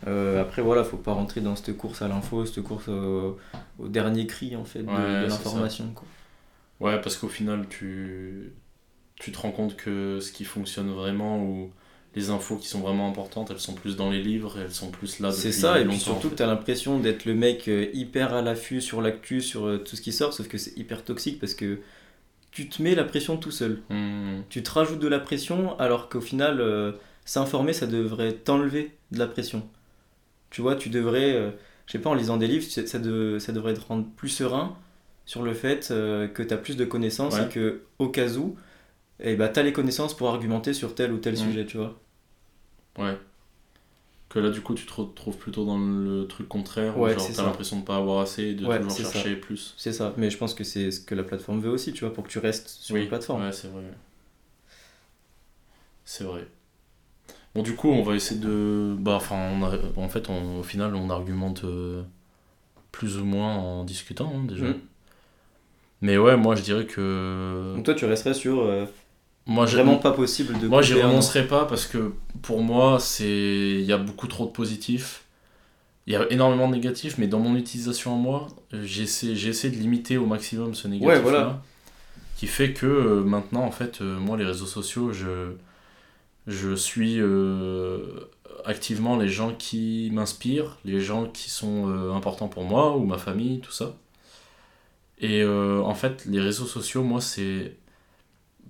[0.07, 3.39] Euh, après, voilà, faut pas rentrer dans cette course à l'info, cette course au,
[3.79, 5.95] au dernier cri en fait de, Ouais, de l'information.
[6.81, 8.53] Ouais, parce qu'au final, tu,
[9.17, 11.73] tu te rends compte que ce qui fonctionne vraiment ou
[12.15, 15.19] les infos qui sont vraiment importantes, elles sont plus dans les livres, elles sont plus
[15.21, 16.37] là C'est ça, et puis surtout en que fait.
[16.37, 19.97] tu as l'impression d'être le mec euh, hyper à l'affût sur l'actu, sur euh, tout
[19.97, 21.81] ce qui sort, sauf que c'est hyper toxique parce que
[22.51, 23.83] tu te mets la pression tout seul.
[23.91, 24.43] Hmm.
[24.51, 26.93] Tu te rajoutes de la pression alors qu'au final, euh,
[27.25, 29.67] s'informer, ça devrait t'enlever de la pression.
[30.53, 31.53] Tu vois, tu devrais, euh,
[31.89, 34.31] je sais pas, en lisant des livres, ça, ça de- ça devrait te rendre plus
[34.31, 34.77] serein
[35.27, 37.47] sur le fait euh, que tu as plus de connaissances Ouais.
[37.47, 38.57] et que au cas où,
[39.21, 42.01] eh ben, tu as les connaissances pour argumenter sur tel ou tel sujet, tu vois.
[42.99, 43.19] Ouais.
[44.29, 47.31] Que là, du coup, tu te retrouves plutôt dans le truc contraire, où Ouais, genre
[47.37, 49.13] t'as l'impression de pas avoir assez et de toujours c'est ça.
[49.13, 49.75] chercher plus.
[49.77, 52.15] C'est ça, mais je pense que c'est ce que la plateforme veut aussi, tu vois,
[52.15, 53.43] pour que tu restes sur oui, la plateforme.
[53.43, 53.83] ouais, c'est vrai.
[56.05, 56.47] C'est vrai.
[57.55, 58.95] Bon, du coup, on va essayer de.
[58.99, 59.61] Bah, enfin,
[59.97, 62.03] en fait, on- au final, on argumente euh,
[62.93, 64.67] plus ou moins en discutant, hein, déjà.
[64.67, 64.81] Mm.
[66.01, 67.75] Mais ouais, moi, je dirais que.
[67.77, 68.87] Donc toi, tu resterais sur euh,
[69.47, 70.67] Moi, vraiment pas possible de.
[70.67, 73.27] Moi, j'y renoncerai pas parce que pour moi, c'est
[73.79, 75.25] il y a beaucoup trop de positifs.
[76.09, 78.49] Il y a énormément de négatifs, mais dans mon utilisation à moi,
[78.83, 81.63] j'essaie de limiter au maximum ce négatif là voilà.
[82.37, 85.53] qui fait que euh, maintenant en fait moi les réseaux sociaux, je
[86.47, 88.31] je suis euh,
[88.65, 93.19] activement les gens qui m'inspirent, les gens qui sont euh, importants pour moi ou ma
[93.19, 93.97] famille, tout ça.
[95.21, 97.77] Et euh, en fait, les réseaux sociaux, moi, c'est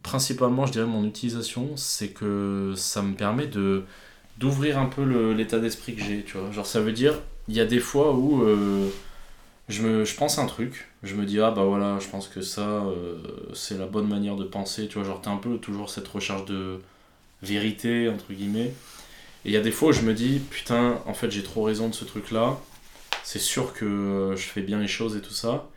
[0.02, 3.84] principalement, je dirais, mon utilisation, c'est que ça me permet de
[4.38, 6.50] d'ouvrir un peu l'état d'esprit que j'ai, tu vois.
[6.52, 7.14] Genre, ça veut dire,
[7.48, 8.42] il y a des fois où
[9.68, 12.40] je, me, je pense un truc, je me dis, ah bah voilà, je pense que
[12.40, 12.84] ça,
[13.54, 15.06] c'est la bonne manière de penser, tu vois.
[15.06, 16.80] Genre, t'as un peu toujours cette recherche de
[17.42, 18.72] vérité, entre guillemets.
[19.44, 21.62] Et il y a des fois où je me dis, putain, en fait, j'ai trop
[21.64, 22.60] raison de ce truc-là.
[23.24, 25.68] C'est sûr que euh, je fais bien les choses et tout ça.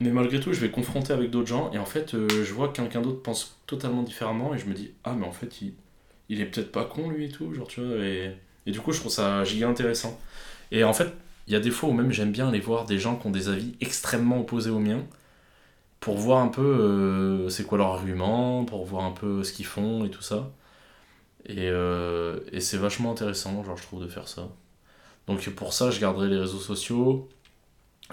[0.00, 2.68] Mais malgré tout, je vais confronter avec d'autres gens et en fait, euh, je vois
[2.68, 5.74] que quelqu'un d'autre pense totalement différemment et je me dis, ah, mais en fait, il,
[6.30, 7.96] il est peut-être pas con lui et tout, genre, tu vois.
[7.98, 8.32] Et,
[8.66, 10.18] et du coup, je trouve ça giga intéressant.
[10.72, 11.12] Et en fait,
[11.46, 13.30] il y a des fois où même j'aime bien aller voir des gens qui ont
[13.30, 15.04] des avis extrêmement opposés aux miens
[16.00, 19.66] pour voir un peu euh, c'est quoi leur argument, pour voir un peu ce qu'ils
[19.66, 20.50] font et tout ça.
[21.46, 24.48] Et, euh, et c'est vachement intéressant, genre, je trouve, de faire ça.
[25.28, 27.28] Donc pour ça, je garderai les réseaux sociaux.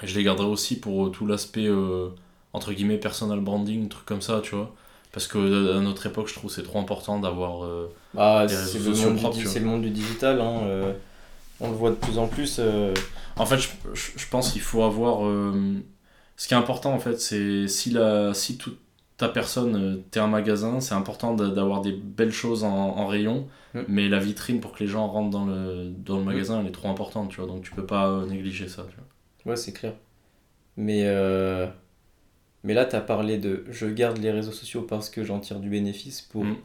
[0.03, 2.09] Et je les garderai aussi pour euh, tout l'aspect, euh,
[2.53, 4.73] entre guillemets, personal branding, truc comme ça, tu vois.
[5.11, 7.67] Parce que à notre époque, je trouve c'est trop important d'avoir...
[8.13, 10.61] Bah, c'est réseaux le, sociaux monde propres, c'est le monde du digital, hein,
[11.59, 12.61] on le voit de plus en plus.
[13.37, 15.21] En fait, je- je pense qu'il faut avoir.
[16.37, 18.79] Ce qui est important, en fait, c'est si, la, si toute
[19.17, 23.07] ta personne, euh, t'es un magasin, c'est important d'a- d'avoir des belles choses en, en
[23.07, 23.81] rayon, Mm.
[23.89, 26.71] mais la vitrine pour que les gens rentrent dans le, dans le magasin, elle est
[26.71, 29.51] trop importante, tu vois, donc tu peux pas euh, négliger ça, tu vois.
[29.51, 29.93] Ouais, c'est clair.
[30.77, 31.67] Mais, euh,
[32.63, 35.59] mais là, tu as parlé de je garde les réseaux sociaux parce que j'en tire
[35.59, 36.55] du bénéfice pour, Mm.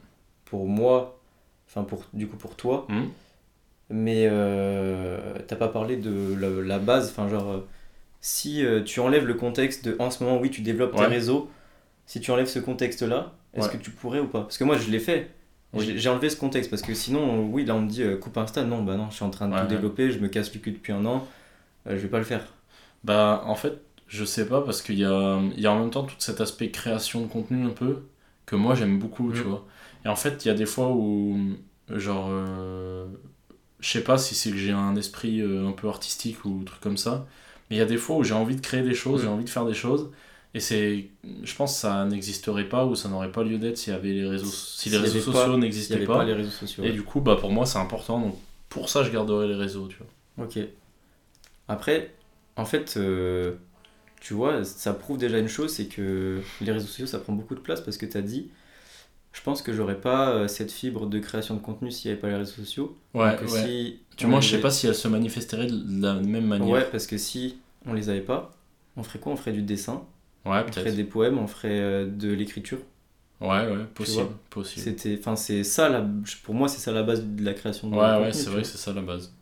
[0.44, 1.18] pour moi,
[1.66, 2.86] enfin, pour, du coup, pour toi.
[2.88, 3.04] Mm.
[3.90, 7.62] Mais euh, t'as pas parlé de la, la base, enfin, genre,
[8.22, 11.08] si euh, tu enlèves le contexte de en ce moment, oui, tu développes tes Ouais.
[11.08, 11.50] réseaux,
[12.06, 13.78] si tu enlèves ce contexte-là, est-ce Ouais.
[13.78, 14.42] que tu pourrais ou pas?
[14.42, 15.30] Parce que moi, je l'ai fait.
[15.74, 15.94] Oui.
[15.96, 18.64] J'ai enlevé ce contexte parce que sinon, oui, là on me dit euh, coupe Insta,
[18.64, 20.60] non, bah non, je suis en train de Ouais, tout développer, je me casse le
[20.60, 21.26] cul depuis un an,
[21.86, 22.46] euh, je vais pas le faire.
[23.04, 26.04] Bah, en fait, je sais pas, parce qu'il y a, y a en même temps
[26.04, 28.02] tout cet aspect création de contenu un peu,
[28.46, 29.48] que moi j'aime beaucoup, tu Mm.
[29.48, 29.66] vois.
[30.04, 31.38] Et en fait, il y a des fois où,
[31.90, 33.06] genre, euh,
[33.80, 36.80] je sais pas si c'est que j'ai un esprit euh, un peu artistique ou truc
[36.80, 37.26] comme ça,
[37.72, 39.44] mais il y a des fois où j'ai envie de créer des choses, j'ai envie
[39.44, 40.10] de faire des choses,
[40.52, 41.08] et c'est,
[41.42, 44.12] je pense que ça n'existerait pas ou ça n'aurait pas lieu d'être s'il y avait
[44.12, 46.18] les réseaux, si les réseaux sociaux n'existaient pas.
[46.18, 46.84] pas les réseaux sociaux.
[46.84, 48.36] Et du coup, bah, pour moi, c'est important, donc
[48.68, 50.44] pour ça, je garderai les réseaux, tu vois.
[50.44, 50.58] Ok.
[51.68, 52.14] Après,
[52.56, 53.54] en fait, euh,
[54.20, 57.54] tu vois, ça prouve déjà une chose, c'est que les réseaux sociaux, ça prend beaucoup
[57.54, 58.50] de place parce que tu as dit,
[59.32, 62.20] je pense que j'aurais pas euh, cette fibre de création de contenu s'il n'y avait
[62.20, 62.98] pas les réseaux sociaux.
[63.14, 63.64] Ouais, Donc, ouais.
[63.64, 66.68] si Tu vois, je sais pas si elle se manifesterait de la même manière.
[66.68, 67.56] Ouais, parce que si
[67.86, 68.52] on les avait pas,
[68.96, 69.32] on ferait quoi?
[69.32, 70.06] On ferait du dessin,
[70.44, 72.80] Ouais, on ferait des poèmes, on ferait euh, de l'écriture?
[73.40, 74.84] Ouais, ouais, possible, possible.
[74.84, 76.04] C'était, enfin, c'est ça, la,
[76.44, 78.64] pour moi, c'est ça la base de la création de Ouais, ouais, contenu, c'est vrai
[78.64, 79.34] c'est ça la base.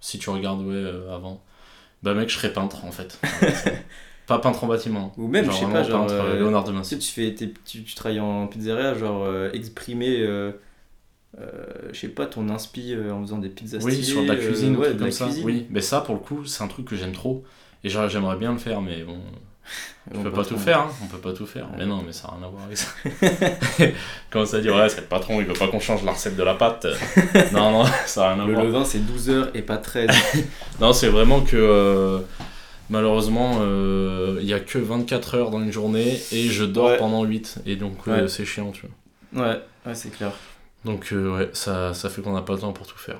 [0.00, 1.42] Si tu regardes, ouais, euh, avant.
[2.02, 3.18] Bah, mec, je serais peintre, en fait.
[4.26, 5.12] pas peintre en bâtiment.
[5.16, 6.98] Ou même, Genre je sais pas, genre, peintre euh, Léonard de Vinci.
[6.98, 10.52] tu, fais tes- tu, tu travailles en pizzeria, genre euh, exprimer, euh,
[11.92, 14.36] je sais pas, ton inspi euh, en faisant des pizzas Oui, stylées, sur de la
[14.36, 15.26] cuisine, ou ouais, truc de la comme ça.
[15.26, 15.44] cuisine.
[15.44, 17.44] Oui, mais ça, pour le coup, c'est un truc que j'aime trop.
[17.84, 19.18] Et genre, j'aimerais bien le faire, mais bon,
[20.14, 20.54] on peut pas pas trop.
[20.54, 20.90] tout faire, hein.
[21.02, 21.66] on peut pas tout faire.
[21.76, 22.88] Mais non, mais ça n'a rien à voir avec ça.
[24.30, 26.42] Comment ça dire, ouais, c'est le patron, il veut pas qu'on change la recette de
[26.42, 26.86] la pâte.
[27.52, 28.64] non, non, ça n'a rien à Le voir.
[28.64, 30.08] levain, c'est 12 heures et pas 13.
[30.80, 32.18] Non, c'est vraiment que euh,
[32.90, 33.60] malheureusement,
[34.40, 36.96] il n'y a que 24 heures dans une journée et je dors Ouais.
[36.98, 37.60] pendant 8.
[37.66, 38.28] Et donc, euh, Ouais.
[38.28, 38.86] c'est chiant, tu
[39.32, 39.46] vois.
[39.46, 40.32] ouais, ouais, c'est clair.
[40.84, 43.18] Donc, euh, ouais, ça, ça fait qu'on n'a pas le temps pour tout faire.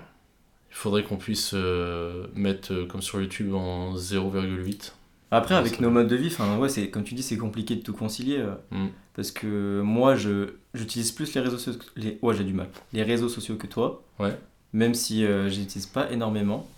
[0.70, 4.92] Il faudrait qu'on puisse euh, mettre, euh, comme sur YouTube, en 0,8.
[5.30, 7.76] Après, Ouais, avec nos modes de vie, enfin, ouais, c'est, comme tu dis, c'est compliqué
[7.76, 8.38] de tout concilier.
[8.38, 8.88] euh, Mm.
[9.14, 11.80] Parce que moi, je, j'utilise plus les réseaux sociaux.
[11.96, 12.68] Les, ouais, j'ai du mal.
[12.92, 14.02] Les réseaux sociaux que toi.
[14.20, 14.38] Ouais.
[14.72, 16.68] Même si euh, je n'utilise pas énormément.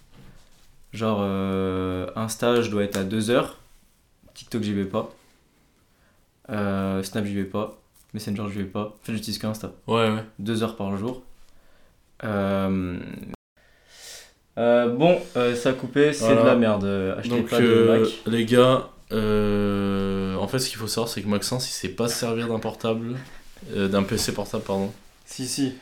[0.93, 3.59] Genre, euh, Insta, je dois être à 2 heures.
[4.35, 5.11] TikTok, j'y vais pas.
[6.49, 7.79] Euh, Snap, j'y vais pas.
[8.15, 8.87] Messenger, j'y vais pas.
[9.01, 9.73] En fait, j'utilise qu'Insta.
[9.87, 10.25] Ouais, ouais.
[10.39, 11.23] 2 heures par jour.
[14.61, 16.43] Euh, bon, euh, ça a coupé, c'est Voilà.
[16.43, 16.85] de la merde.
[16.85, 18.09] euh, Achetez Donc, pas de euh, Mac.
[18.27, 22.09] les gars, euh, en fait, ce qu'il faut savoir, c'est que Maxence, il sait pas
[22.09, 23.17] se servir d'un portable,
[23.75, 24.93] euh, d'un PC portable, pardon.
[25.25, 25.73] Si, si.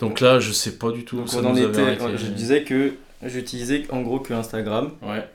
[0.00, 1.16] Donc là, je sais pas du tout.
[1.18, 2.04] Donc ça on en nous avait était, arrêté.
[2.18, 5.26] je disais que j'utilisais en gros que Instagram Ouais,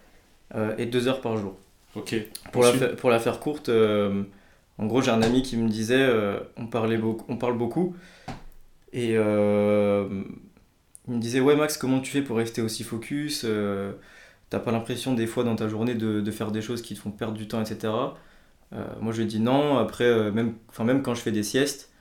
[0.55, 1.55] euh, et deux heures par jour.
[1.95, 2.15] ok.
[2.51, 4.23] Pour la, Ensuite- fa- pour la faire courte, euh,
[4.79, 7.95] En gros, j'ai un ami qui me disait, euh, on, parlait beaucoup, on parle beaucoup,
[8.93, 10.07] et euh,
[11.11, 13.93] il me disait, ouais Max, comment tu fais pour rester aussi focus euh,
[14.49, 16.99] T'as pas l'impression des fois dans ta journée de, de faire des choses qui te
[16.99, 17.93] font perdre du temps, etc.
[18.73, 19.77] Euh, moi, je lui ai dit non.
[19.77, 21.91] Après, euh, même, même quand je fais des siestes,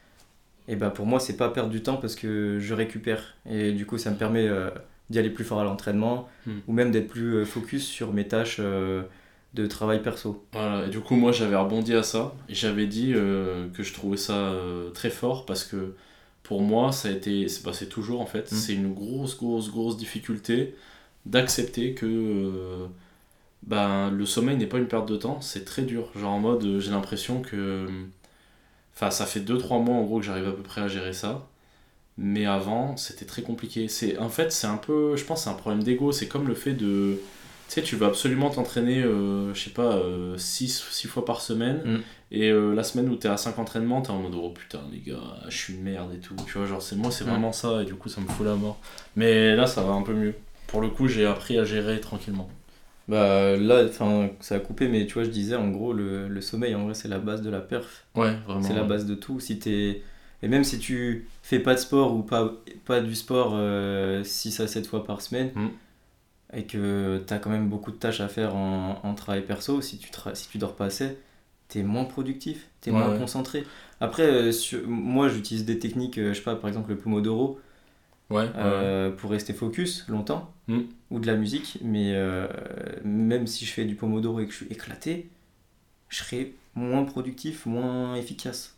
[0.69, 3.37] et ben pour moi, c'est pas perdre du temps parce que je récupère.
[3.49, 4.71] Et du coup, ça me permet euh,
[5.11, 6.61] d'y aller plus fort à l'entraînement Hmm.
[6.67, 9.03] ou même d'être plus euh, focus sur mes tâches euh,
[9.55, 10.47] de travail perso.
[10.53, 13.93] Voilà, et du coup, moi j'avais rebondi à ça et j'avais dit euh, que je
[13.93, 14.53] trouvais ça
[14.95, 15.95] très fort parce que
[16.43, 18.55] pour moi, ça a été, c'est bah, toujours en fait, Mm.
[18.57, 20.75] c'est une grosse, grosse, grosse difficulté
[21.27, 22.87] d'accepter que euh,
[23.63, 26.11] ben, le sommeil n'est pas une perte de temps, c'est très dur.
[26.19, 27.87] Genre en mode, euh, j'ai l'impression que.
[28.95, 31.49] Enfin, ça fait 2-3 mois en gros que j'arrive à peu près à gérer ça.
[32.19, 33.89] Mais avant, c'était très compliqué.
[33.89, 36.13] C'est, en fait, c'est un peu, je pense, c'est un problème d'ego.
[36.13, 37.19] C'est comme le fait de,
[37.69, 39.99] tu sais, tu vas absolument t'entraîner, euh, je sais pas,
[40.37, 41.83] 6 fois par semaine.
[41.85, 42.01] Mm.
[42.33, 45.01] Et euh, la semaine où t'es à 5 entraînements, t'es en mode, oh putain, les
[45.01, 46.37] gars, je suis une merde et tout.
[46.47, 47.83] Tu vois, genre, c'est, moi, c'est vraiment ça.
[47.83, 48.79] Et du coup, ça me fout la mort.
[49.17, 50.35] Mais là, ça va un peu mieux.
[50.69, 52.49] Pour le coup, j'ai appris à gérer tranquillement.
[53.09, 56.41] Bah là, enfin, ça a coupé, mais tu vois, je disais en gros, le, le
[56.41, 58.05] sommeil, en vrai, c'est la base de la perf.
[58.15, 58.63] Ouais, vraiment.
[58.63, 59.41] C'est la base de tout.
[59.41, 60.03] Si t'es...
[60.43, 62.53] Et même si tu fais pas de sport ou pas,
[62.87, 63.59] pas du sport
[64.25, 65.69] 6 à 7 fois par semaine, Mm.
[66.55, 69.81] et que tu as quand même beaucoup de tâches à faire en, en travail perso,
[69.83, 71.19] si tu, tra- si tu dors pas assez,
[71.71, 73.19] tu es moins productif, tu es Ouais, moins ouais.
[73.19, 73.65] concentré.
[74.01, 77.61] Après, euh, sur- moi j'utilise des techniques, euh, je sais pas, par exemple le Pomodoro,
[78.31, 80.81] Ouais, euh, pour rester focus longtemps, Mm.
[81.11, 82.47] ou de la musique, mais euh,
[83.05, 85.29] même si je fais du Pomodoro et que je suis éclaté,
[86.09, 88.77] je serai moins productif, moins efficace.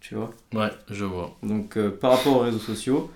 [0.00, 0.34] Tu vois?
[0.52, 0.70] Ouais.
[0.90, 1.36] Je vois.
[1.42, 3.10] donc par rapport aux réseaux sociaux,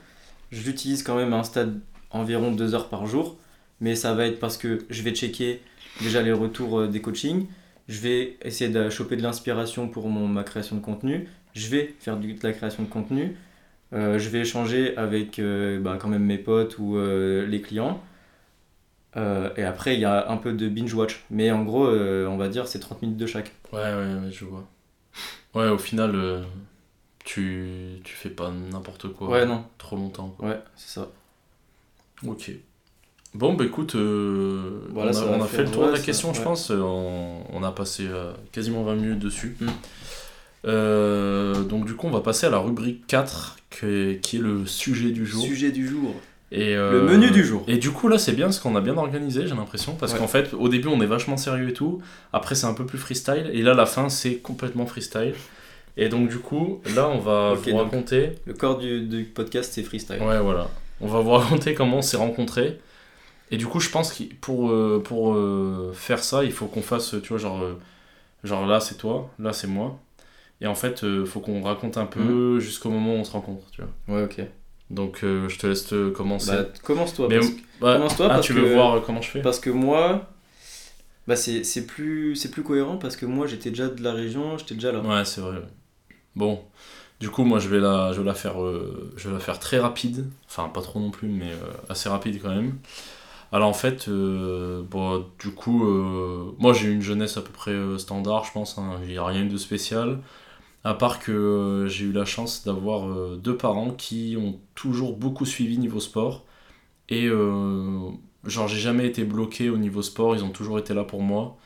[0.51, 3.37] j'utilise quand même un stade environ 2 heures par jour,
[3.81, 5.61] mais ça va être parce que je vais checker
[6.01, 7.47] déjà les retours des coachings,
[7.89, 11.95] je vais essayer de choper de l'inspiration pour mon, ma création de contenu, je vais
[12.01, 13.37] faire du- de la création de contenu,
[13.95, 18.03] euh, je vais échanger avec euh, bah, quand même mes potes ou euh, les clients.
[19.57, 21.25] Et après, il y a un peu de binge-watch.
[21.31, 23.53] Mais en gros, on va dire c'est 30 minutes de chaque.
[23.73, 24.65] Ouais, ouais, ouais, je vois.
[25.55, 26.45] Ouais, au final,
[27.25, 29.29] tu, tu fais pas n'importe quoi.
[29.29, 29.65] Ouais, non.
[29.79, 30.35] Trop longtemps.
[30.39, 30.49] quoi.
[30.49, 31.09] Ouais, c'est ça.
[32.27, 32.51] Ok.
[33.35, 36.33] Bon, bah écoute, euh, Voilà, on a, on fait le tour de la ça- question,
[36.33, 36.45] je ouais.
[36.45, 36.71] pense.
[36.71, 39.57] Euh, On, on a passé euh, quasiment 20 minutes dessus.
[39.61, 39.67] Mm.
[40.67, 44.41] Euh, donc, du coup, on va passer à la rubrique 4, qui est, qui est
[44.41, 45.45] le sujet du jour.
[45.45, 46.15] Sujet du jour.
[46.51, 47.63] Et, Le menu du jour.
[47.69, 49.95] Et du coup, là, c'est bien parce qu'on a bien organisé, j'ai l'impression.
[49.95, 50.19] Parce Ouais.
[50.19, 52.01] qu'en fait, au début, on est vachement sérieux et tout.
[52.33, 53.51] Après, c'est un peu plus freestyle.
[53.53, 55.35] Et là, la fin, c'est complètement freestyle.
[55.99, 58.31] Et donc, du coup, là, on va vous raconter.
[58.47, 60.23] Le corps du, du podcast, c'est freestyle.
[60.23, 60.69] Ouais, voilà.
[61.03, 62.79] On va vous raconter comment on s'est rencontrés.
[63.51, 66.83] Et du coup, je pense que pour, euh, pour euh, faire ça, il faut qu'on
[66.83, 67.75] fasse, tu vois, genre, euh,
[68.45, 69.99] genre là, c'est toi, là, c'est moi.
[70.61, 73.71] Et en fait, il faut qu'on raconte un peu jusqu'au moment où on se rencontre,
[73.71, 74.17] tu vois.
[74.17, 74.43] Ouais, ok.
[74.91, 76.51] Donc, je te laisse te commencer.
[76.51, 77.29] Bah, commence-toi.
[77.29, 77.93] Parce, que- Ouais.
[77.97, 80.27] commence-toi ah, parce tu veux que- voir comment je fais parce que moi,
[81.27, 84.59] bah, c'est, c'est plus, c'est plus cohérent parce que moi, j'étais déjà de la région,
[84.59, 85.01] j'étais déjà là.
[85.01, 85.59] Ouais, c'est vrai.
[86.35, 86.61] Bon,
[87.21, 88.55] du coup, moi, je vais la, je vais la faire,
[89.17, 90.27] je vais la faire très rapide.
[90.49, 91.53] Enfin, pas trop non plus, mais
[91.89, 92.79] assez rapide quand même.
[93.53, 97.51] Alors en fait, euh, bon, du coup, euh, moi j'ai eu une jeunesse à peu
[97.53, 98.77] près euh, standard, je pense.
[98.79, 98.99] hein.
[99.05, 100.21] Il n'y a rien de spécial.
[100.85, 103.09] À part que j'ai eu la chance d'avoir
[103.39, 106.45] deux parents qui ont toujours beaucoup suivi niveau sport.
[107.11, 107.29] Et
[108.45, 111.57] genre, j'ai jamais été bloqué au niveau sport, ils ont toujours été là pour moi.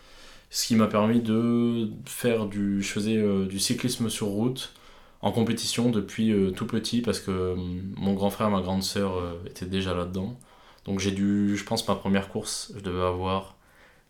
[0.51, 2.83] Ce qui m'a permis de faire du.
[2.83, 4.75] Je faisais du cyclisme sur route
[5.23, 7.57] en compétition depuis tout petit parce que
[7.97, 9.13] mon grand frère et ma grande sœur
[9.47, 10.39] étaient déjà là-dedans.
[10.85, 13.57] Donc j'ai dû, je pense, ma première course, je devais avoir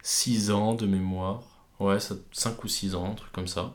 [0.02, 1.42] 6 ans de mémoire.
[1.80, 1.98] Ouais,
[2.32, 3.72] 5 ou 6 ans, un truc comme ça.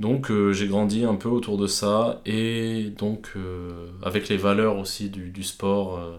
[0.00, 4.78] Donc euh, j'ai grandi un peu autour de ça et donc euh, avec les valeurs
[4.78, 6.16] aussi du, du sport, euh,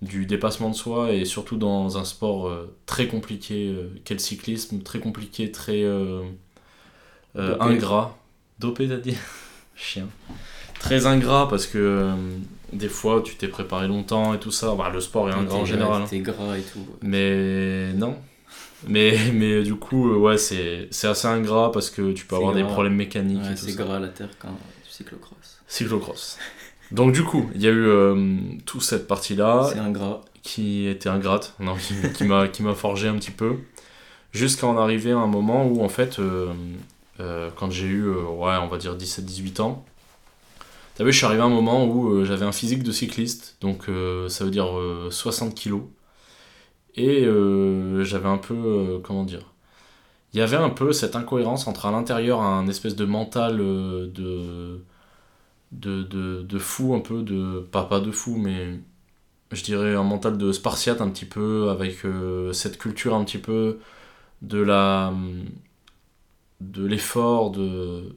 [0.00, 2.50] du dépassement de soi et surtout dans un sport
[2.86, 5.84] très compliqué qu'est le cyclisme, très compliqué, très
[7.34, 7.60] Dopé.
[7.60, 8.16] ingrat.
[8.58, 9.16] Dopé, t'as dit?
[9.76, 10.08] Chien.
[10.78, 12.14] Très ingrat parce que
[12.72, 14.74] des fois tu t'es préparé longtemps et tout ça.
[14.74, 16.02] Bah, le sport est ingrat en T'es- général.
[16.02, 16.06] hein.
[16.08, 16.86] T'es gras et tout.
[17.02, 18.16] Mais non.
[18.86, 22.64] Mais, mais du coup, euh, ouais, c'est assez ingrat parce que tu peux avoir des
[22.64, 25.60] problèmes mécaniques Ouais, c'est gras à la terre quand tu cyclocross.
[25.68, 26.38] Cyclocross.
[26.90, 31.54] Donc du coup, il y a eu euh, toute cette partie-là un qui était ingrate,
[31.60, 33.56] non, qui, qui m'a qui m'a forgé un petit peu,
[34.32, 36.50] jusqu'à en arriver à un moment où en fait, euh,
[37.20, 39.84] euh, quand j'ai eu, ouais, on va dire 17-18 ans,
[41.00, 43.56] t'as vu, je suis arrivé à un moment où euh, j'avais un physique de cycliste,
[43.62, 45.84] donc euh, ça veut dire euh, 60 kilos,
[46.96, 49.52] et euh, j'avais un peu, euh, comment dire,
[50.34, 54.06] il y avait un peu cette incohérence entre à l'intérieur un espèce de mental euh,
[54.08, 54.82] de,
[55.72, 57.60] de, de, de fou, un peu de.
[57.72, 58.80] Pas, pas de fou, mais
[59.52, 63.38] je dirais un mental de spartiate un petit peu, avec euh, cette culture un petit
[63.38, 63.80] peu
[64.42, 65.12] de la.
[66.60, 68.16] de l'effort, de,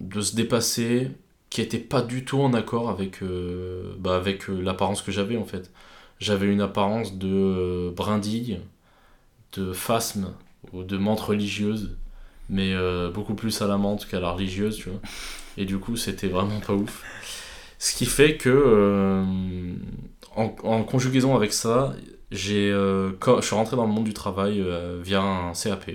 [0.00, 1.10] de se dépasser,
[1.54, 5.44] qui était pas du tout en accord avec, euh, bah, avec l'apparence que j'avais en
[5.44, 5.70] fait.
[6.18, 8.58] J'avais une apparence de brindille,
[9.52, 10.34] de phasme,
[10.72, 11.96] ou de menthe religieuse,
[12.48, 14.98] mais euh, beaucoup plus à la menthe qu'à la religieuse, tu vois.
[15.56, 17.04] Et du coup, c'était vraiment pas ouf.
[17.78, 19.22] Ce qui fait que, euh,
[20.34, 21.94] en, en, conjugaison avec ça,
[22.32, 24.60] j'ai, euh, je suis rentré dans le monde du travail
[25.04, 25.92] via un CAP.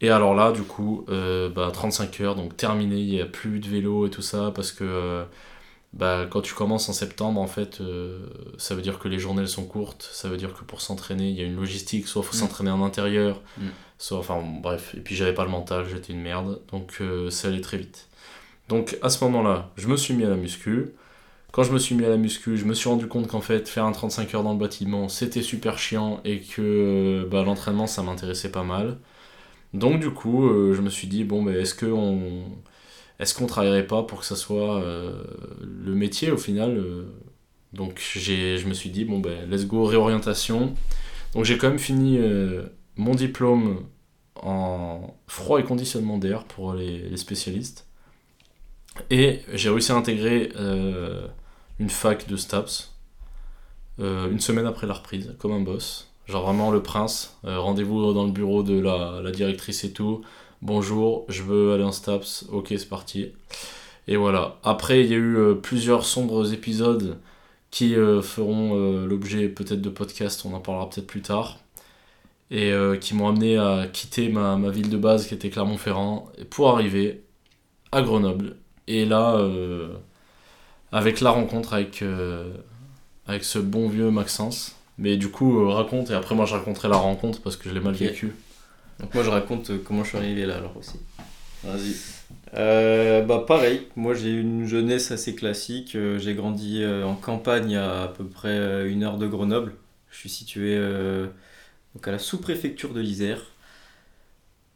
[0.00, 3.68] Et alors là, du coup, bah, 35 heures, donc terminé, il n'y a plus de
[3.68, 5.24] vélo et tout ça, parce que
[5.94, 8.18] bah, quand tu commences en septembre, en fait, euh,
[8.58, 11.36] ça veut dire que les journées sont courtes, ça veut dire que pour s'entraîner, il
[11.36, 12.40] y a une logistique, soit il faut mm.
[12.40, 13.68] s'entraîner en intérieur, mm.
[13.98, 17.46] soit, enfin bref, et puis j'avais pas le mental, j'étais une merde, donc euh, ça
[17.46, 18.08] allait très vite.
[18.68, 20.90] Donc à ce moment-là, je me suis mis à la muscu.
[21.52, 23.68] Quand je me suis mis à la muscu, je me suis rendu compte qu'en fait,
[23.68, 27.86] faire un 35 heures dans le bâtiment, c'était super chiant et que euh, bah, l'entraînement,
[27.86, 28.98] ça m'intéressait pas mal.
[29.74, 32.44] Donc du coup, je me suis dit, bon, mais est-ce qu'on
[33.18, 35.22] est-ce qu'on travaillerait pas pour que ça soit euh,
[35.62, 37.04] le métier au final euh,
[37.72, 40.74] Donc je me suis dit, bon ben let's go, réorientation.
[41.34, 42.64] Donc j'ai quand même fini euh,
[42.96, 43.86] mon diplôme
[44.36, 47.86] en froid et conditionnement d'air pour les, spécialistes.
[49.10, 50.52] Et j'ai réussi à intégrer
[51.78, 52.92] une fac de STAPS
[53.98, 56.13] une semaine après la reprise, comme un boss.
[56.26, 60.22] Genre vraiment le prince, rendez-vous dans le bureau de la, directrice et tout
[60.64, 63.32] bonjour, je veux aller en STAPS, ok c'est parti.
[64.08, 64.58] Et voilà.
[64.64, 67.18] Après, il y a eu euh, plusieurs sombres épisodes
[67.70, 71.58] qui euh, feront euh, l'objet peut-être de podcasts, on en parlera peut-être plus tard,
[72.50, 77.24] et qui m'ont amené à quitter ma, ville de base qui était Clermont-Ferrand pour arriver
[77.90, 78.56] à Grenoble.
[78.86, 79.40] Et là,
[80.92, 84.76] avec la rencontre avec ce bon vieux Maxence.
[84.98, 87.80] Mais du coup, raconte, et après moi je raconterai la rencontre parce que je l'ai
[87.80, 88.32] mal vécu.
[89.00, 91.00] Donc moi je raconte euh, comment je suis arrivé là alors aussi.
[91.64, 91.96] Vas-y.
[92.56, 95.96] Euh, bah pareil, moi j'ai une jeunesse assez classique.
[95.96, 99.74] Euh, j'ai grandi en campagne à à peu près une heure de Grenoble.
[100.10, 100.78] Je suis situé
[101.94, 103.40] donc à la sous-préfecture de l'Isère.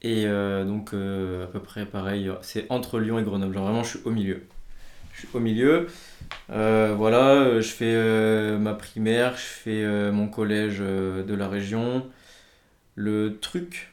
[0.03, 3.55] Et donc à peu près pareil, c'est entre Lyon et Grenoble.
[3.55, 4.43] Genre vraiment je suis au milieu.
[5.21, 5.87] Je suis au milieu.
[6.49, 12.07] voilà, je fais ma primaire, je fais mon collège de la région.
[12.95, 13.93] Le truc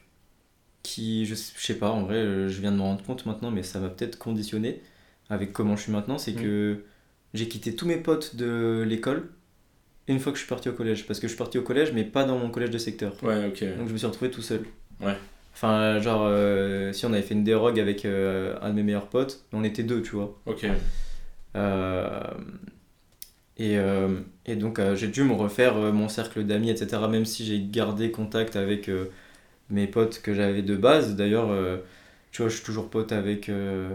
[0.86, 3.64] qui, je, sais pas, en vrai, euh, je viens de me rendre compte maintenant, mais
[3.64, 4.82] ça m'a peut-être conditionné
[5.30, 6.84] avec comment je suis maintenant, c'est que
[7.34, 9.30] j'ai quitté tous mes potes de l'école
[10.08, 11.08] une fois que je suis parti au collège.
[11.08, 13.16] Parce que je suis parti au collège, mais pas dans mon collège de secteur.
[13.24, 13.78] Ouais, ok.
[13.78, 14.62] Donc je me suis retrouvé tout seul.
[15.02, 15.16] Ouais.
[15.56, 19.08] Enfin, genre, euh, si on avait fait une dérogue avec euh, un de mes meilleurs
[19.08, 20.40] potes, on était deux, tu vois.
[20.46, 20.68] Ok.
[23.58, 23.78] Et,
[24.46, 27.02] et, donc, j'ai dû me refaire mon cercle d'amis, etc.
[27.10, 28.90] Même si j'ai gardé contact avec
[29.70, 31.16] mes potes que j'avais de base.
[31.16, 31.78] D'ailleurs, euh,
[32.32, 33.94] tu vois, je suis toujours pote avec euh,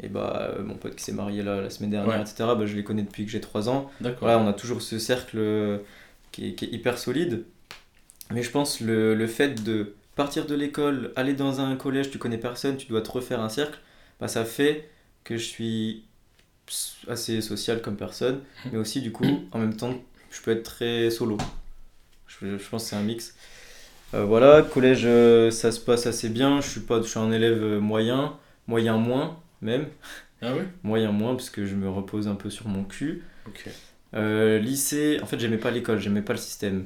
[0.00, 2.36] et bah, euh, mon pote qui s'est marié là, la semaine dernière, etc.
[2.38, 3.90] Bah, je les connais depuis que j'ai 3 ans.
[4.00, 5.38] Voilà, on a toujours ce cercle
[6.32, 7.44] qui est, qui, est, hyper solide.
[8.30, 12.18] Mais je pense le, le fait de partir de l'école, aller dans un collège, tu
[12.18, 13.78] connais personne, tu dois te refaire un cercle,
[14.20, 14.88] bah, ça fait
[15.24, 16.04] que je suis
[17.08, 18.40] assez social comme personne,
[18.72, 19.94] mais aussi du coup, en même temps,
[20.30, 21.36] je peux être très solo.
[22.26, 23.34] Je, je pense que c'est un mix.
[24.14, 26.60] Euh, voilà, collège, euh, ça se passe assez bien.
[26.60, 29.86] Je suis pas, je suis un élève euh, moyen, moyen moins même.
[30.40, 33.22] Ah oui Moyen moins parce que je me repose un peu sur mon cul.
[34.12, 36.84] lycée, en fait, j'aimais pas l'école, j'aimais pas le système.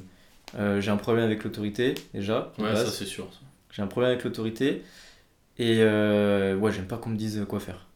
[0.56, 2.52] j'ai un problème avec l'autorité déjà.
[2.58, 3.28] Ouais, ça c'est sûr.
[3.70, 4.82] J'ai un problème avec l'autorité
[5.58, 7.86] et ouais, j'aime pas qu'on me dise quoi faire.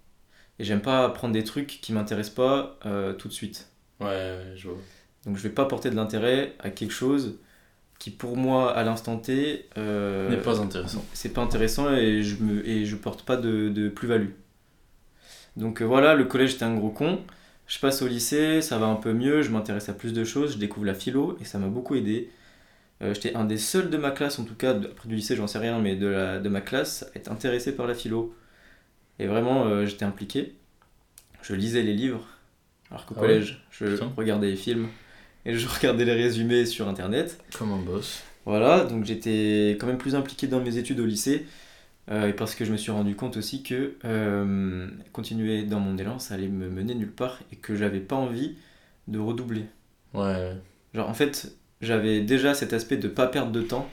[0.58, 2.78] Et j'aime pas apprendre des trucs qui m'intéressent pas
[3.18, 3.68] tout de suite.
[4.00, 4.78] Ouais, je vois.
[5.26, 7.38] Donc je vais pas porter de l'intérêt à quelque chose
[7.98, 11.04] qui pour moi à l'instant T euh, n'est pas intéressant.
[11.12, 14.30] C'est pas intéressant et je me et je porte pas de, de plus-value.
[15.56, 17.20] Donc euh, voilà, le collège j'étais un gros con.
[17.66, 20.52] Je passe au lycée, ça va un peu mieux, je m'intéresse à plus de choses,
[20.52, 22.30] je découvre la philo et ça m'a beaucoup aidé.
[23.02, 25.48] Euh, j'étais un des seuls de ma classe, en tout cas, après du lycée j'en
[25.48, 28.34] sais rien, mais de, la, de ma classe, à être intéressé par la philo.
[29.18, 30.54] Et vraiment, j'étais impliqué.
[31.42, 32.26] Je lisais les livres,
[32.90, 33.86] alors qu'au ah collège, je
[34.16, 34.88] regardais les films
[35.44, 37.38] et je regardais les résumés sur internet.
[37.56, 38.22] Comme un boss.
[38.44, 41.46] Voilà, donc j'étais quand même plus impliqué dans mes études au lycée.
[42.08, 45.98] Euh, et parce que je me suis rendu compte aussi que euh, continuer dans mon
[45.98, 48.54] élan, ça allait me mener nulle part et que j'avais pas envie
[49.08, 49.64] de redoubler.
[50.14, 50.52] Ouais.
[50.94, 53.90] Genre en fait, j'avais déjà cet aspect de pas perdre de temps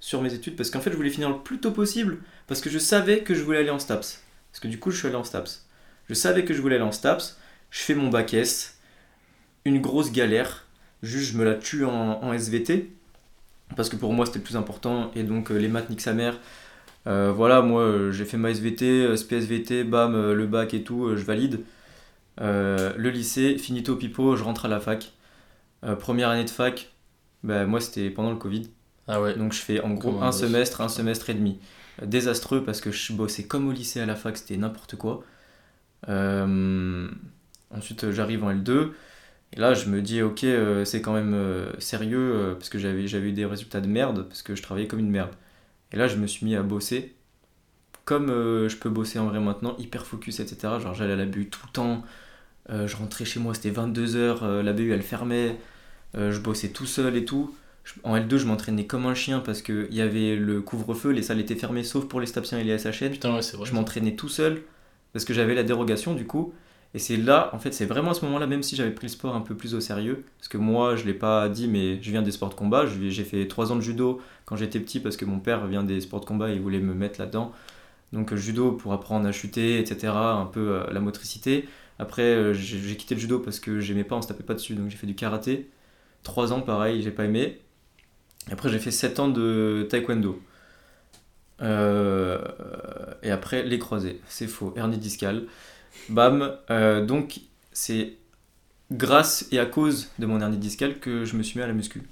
[0.00, 2.18] sur mes études parce qu'en fait je voulais finir le plus tôt possible
[2.48, 4.21] parce que je savais que je voulais aller en STAPS.
[4.52, 5.66] Parce que du coup je suis allé en STAPS.
[6.08, 7.38] Je savais que je voulais aller en STAPS,
[7.70, 8.78] je fais mon bac S,
[9.64, 10.66] une grosse galère,
[11.02, 12.90] juste je me la tue en, SVT
[13.76, 16.12] parce que pour moi c'était le plus important et donc euh, les maths niquent sa
[16.12, 16.38] mère.
[17.06, 21.24] Euh, voilà, moi euh, j'ai fait ma SVT, SPSVT, bam, le bac et tout, je
[21.24, 21.60] valide.
[22.38, 25.12] le lycée, finito pipo, je rentre à la fac.
[25.98, 26.92] première année de fac,
[27.42, 28.68] bah, moi c'était pendant le Covid.
[29.08, 29.34] Ah ouais.
[29.34, 31.58] Donc je fais en gros un semestre, un semestre et demi.
[32.00, 35.24] Désastreux parce que je bossais comme au lycée à la fac, c'était n'importe quoi.
[36.08, 37.08] Euh,
[37.70, 38.92] ensuite j'arrive en L2.
[39.54, 43.04] Et là je me dis ok euh, c'est quand même euh, sérieux parce que j'avais,
[43.04, 45.32] eu des résultats de merde parce que je travaillais comme une merde.
[45.92, 47.14] Et là je me suis mis à bosser
[48.04, 50.74] comme je peux bosser en vrai maintenant, hyper focus etc.
[50.80, 52.04] Genre j'allais à la BU tout le temps.
[52.68, 55.56] je rentrais chez moi, c'était 22h, la BU elle fermait.
[56.14, 57.54] je bossais tout seul et tout
[58.04, 61.40] en L2, je m'entraînais comme un chien parce qu'il y avait le couvre-feu, les salles
[61.40, 63.10] étaient fermées sauf pour les Stapsiens et les SHN.
[63.10, 63.66] Putain, ouais, c'est vrai.
[63.66, 64.62] Je m'entraînais tout seul
[65.12, 66.54] parce que j'avais la dérogation du coup.
[66.94, 69.12] Et c'est là, en fait, c'est vraiment à ce moment-là, même si j'avais pris le
[69.12, 72.10] sport un peu plus au sérieux, parce que moi, je l'ai pas dit, mais je
[72.10, 72.84] viens des sports de combat.
[72.86, 76.00] J'ai fait 3 ans de judo quand j'étais petit parce que mon père vient des
[76.02, 77.52] sports de combat et il voulait me mettre là-dedans.
[78.12, 81.68] Donc judo pour apprendre à chuter, etc., un peu euh, la motricité.
[81.98, 84.74] Après, euh, j'ai quitté le judo parce que j'aimais pas, on se tapait pas dessus,
[84.74, 85.70] donc j'ai fait du karaté.
[86.24, 87.60] 3 ans, pareil, j'ai pas aimé.
[88.50, 90.40] Après, j'ai fait 7 ans de taekwondo.
[91.62, 92.38] Euh,
[93.22, 94.20] et après, les croisés.
[94.28, 94.72] C'est faux.
[94.76, 95.44] Hernie discale.
[96.08, 96.56] Bam.
[96.70, 97.40] Euh, donc,
[97.72, 98.14] c'est
[98.90, 101.72] grâce et à cause de mon hernie discale que je me suis mis à la
[101.72, 102.02] muscu.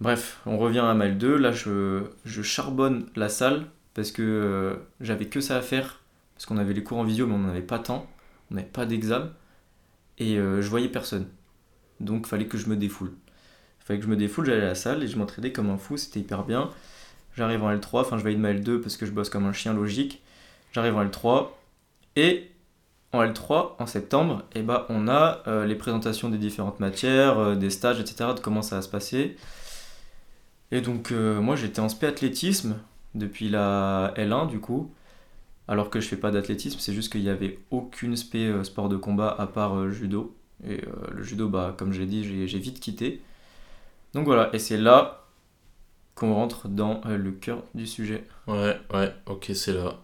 [0.00, 1.36] Bref, on revient à mal 2.
[1.36, 6.00] Là, je, charbonne la salle parce que euh, j'avais que ça à faire.
[6.34, 8.06] Parce qu'on avait les cours en visio, mais on n'en avait pas tant.
[8.50, 9.30] On n'avait pas d'examen.
[10.18, 11.26] Et je voyais personne.
[12.00, 13.12] Donc, il fallait que je me défoule.
[13.82, 15.76] Il fallait que je me défoule, j'allais à la salle et je m'entraînais comme un
[15.76, 16.70] fou, c'était hyper bien.
[17.36, 19.74] J'arrive en L3, enfin je valide ma L2 parce que je bosse comme un chien
[19.74, 20.22] logique.
[20.72, 21.48] J'arrive en L3
[22.14, 22.48] et
[23.12, 27.54] en L3, en septembre, eh ben, on a euh, les présentations des différentes matières, euh,
[27.56, 29.36] des stages, etc., de comment ça va se passer.
[30.70, 32.76] Et donc euh, moi j'étais en spé athlétisme
[33.14, 34.90] depuis la L1 du coup,
[35.68, 38.96] alors que je fais pas d'athlétisme, c'est juste qu'il n'y avait aucune spé sport de
[38.96, 40.34] combat à part judo.
[40.66, 40.80] Et
[41.10, 43.20] le judo, bah, comme j'ai dit, j'ai vite quitté.
[44.14, 45.26] Donc voilà, et c'est là
[46.14, 48.24] qu'on rentre dans euh, le cœur du sujet.
[48.46, 50.00] Ouais, ouais, ok, c'est là.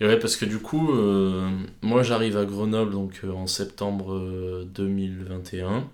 [0.00, 1.48] Et ouais, parce que du coup, euh,
[1.82, 5.88] moi j'arrive à Grenoble donc euh, en septembre 2021.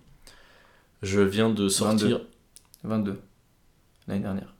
[1.02, 2.20] Je viens de sortir.
[2.84, 3.20] 22.
[4.08, 4.51] L'année dernière.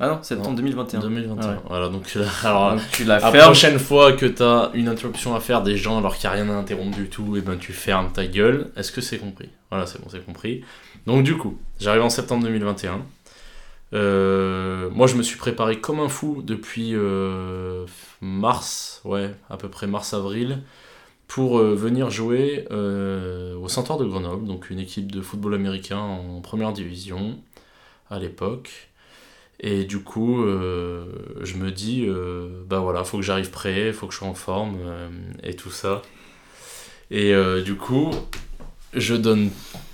[0.00, 1.00] Ah non, septembre 2021.
[1.00, 1.62] 2021.
[1.68, 2.02] Voilà, donc
[2.44, 5.98] alors, tu la, la prochaine fois que tu as une interruption à faire des gens
[5.98, 8.70] alors qu'il n'y a rien à interrompre du tout, et ben tu fermes ta gueule.
[8.76, 9.48] Est-ce que c'est compris?
[9.70, 10.64] Voilà, c'est bon, c'est compris.
[11.06, 13.02] Donc du coup, j'arrive en septembre 2021.
[13.92, 17.86] Euh, moi, je me suis préparé comme un fou depuis euh,
[18.20, 20.62] mars, ouais, à peu près mars-avril,
[21.28, 26.40] pour euh, venir jouer au Centaure de Grenoble, donc une équipe de football américain en
[26.40, 27.38] première division
[28.10, 28.90] à l'époque.
[29.66, 32.06] Et du coup, je me dis,
[32.68, 34.76] bah voilà, faut que j'arrive prêt, faut que je sois en forme
[35.42, 36.02] et tout ça.
[37.10, 37.34] Et
[37.64, 38.10] du coup,
[38.92, 39.50] je donne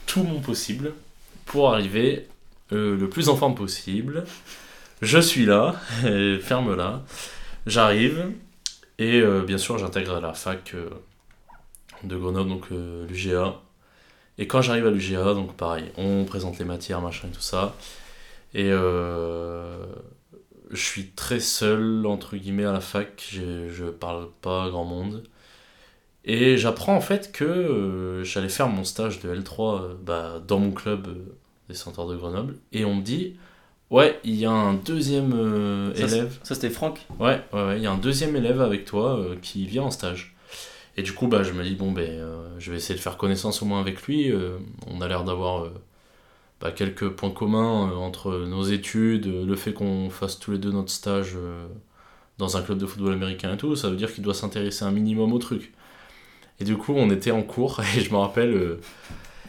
[0.07, 0.93] tout mon possible
[1.47, 2.27] pour arriver
[2.73, 4.25] euh, le plus en forme possible.
[5.03, 5.75] Je suis là,
[6.43, 7.03] ferme là.
[7.67, 8.33] J'arrive
[8.99, 10.89] et euh, bien sûr j'intègre la fac euh,
[12.05, 13.55] de Grenoble, donc l'UGA.
[14.39, 17.77] Et quand j'arrive à l'UGA, donc pareil, on présente les matières, machin et tout ça.
[18.55, 19.87] Et je
[20.73, 23.29] suis très seul, entre guillemets, à la fac.
[23.33, 25.23] Je parle pas à grand monde.
[26.25, 30.59] Et j'apprends en fait que euh, j'allais faire mon stage de L3 euh, bah, dans
[30.59, 31.35] mon club euh,
[31.69, 32.57] des Centaures de Grenoble.
[32.73, 33.37] Et on me dit,
[33.89, 35.33] ouais, il y a un deuxième
[35.97, 36.39] élève.
[36.43, 39.85] Ça c'était Franck ouais, ouais, il y a un deuxième élève avec toi qui vient
[39.85, 40.35] en stage.
[40.97, 42.23] Et du coup, bah, je me dis, bon, ben,
[42.59, 44.31] je vais essayer de faire connaissance au moins avec lui.
[44.89, 45.71] on a l'air d'avoir
[46.61, 50.91] bah, quelques points communs entre nos études, le fait qu'on fasse tous les deux notre
[50.91, 51.37] stage
[52.41, 53.77] dans un club de football américain et tout.
[53.77, 55.73] Ça veut dire qu'il doit s'intéresser un minimum au truc.
[56.61, 58.79] Et du coup, on était en cours et je me rappelle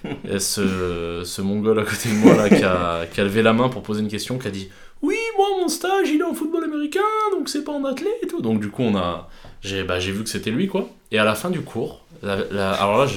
[0.06, 3.54] euh, ce, ce mongol à côté de moi là, qui, a, qui a levé la
[3.54, 4.70] main pour poser une question, qui a dit
[5.02, 7.02] Oui, moi, mon stage, il est en football américain,
[7.32, 8.42] donc c'est pas en athlète et tout.
[8.42, 9.30] Donc, du coup, on a.
[9.62, 10.90] J'ai bah, vu que c'était lui, quoi.
[11.12, 13.08] Et à la fin du cours, alors là,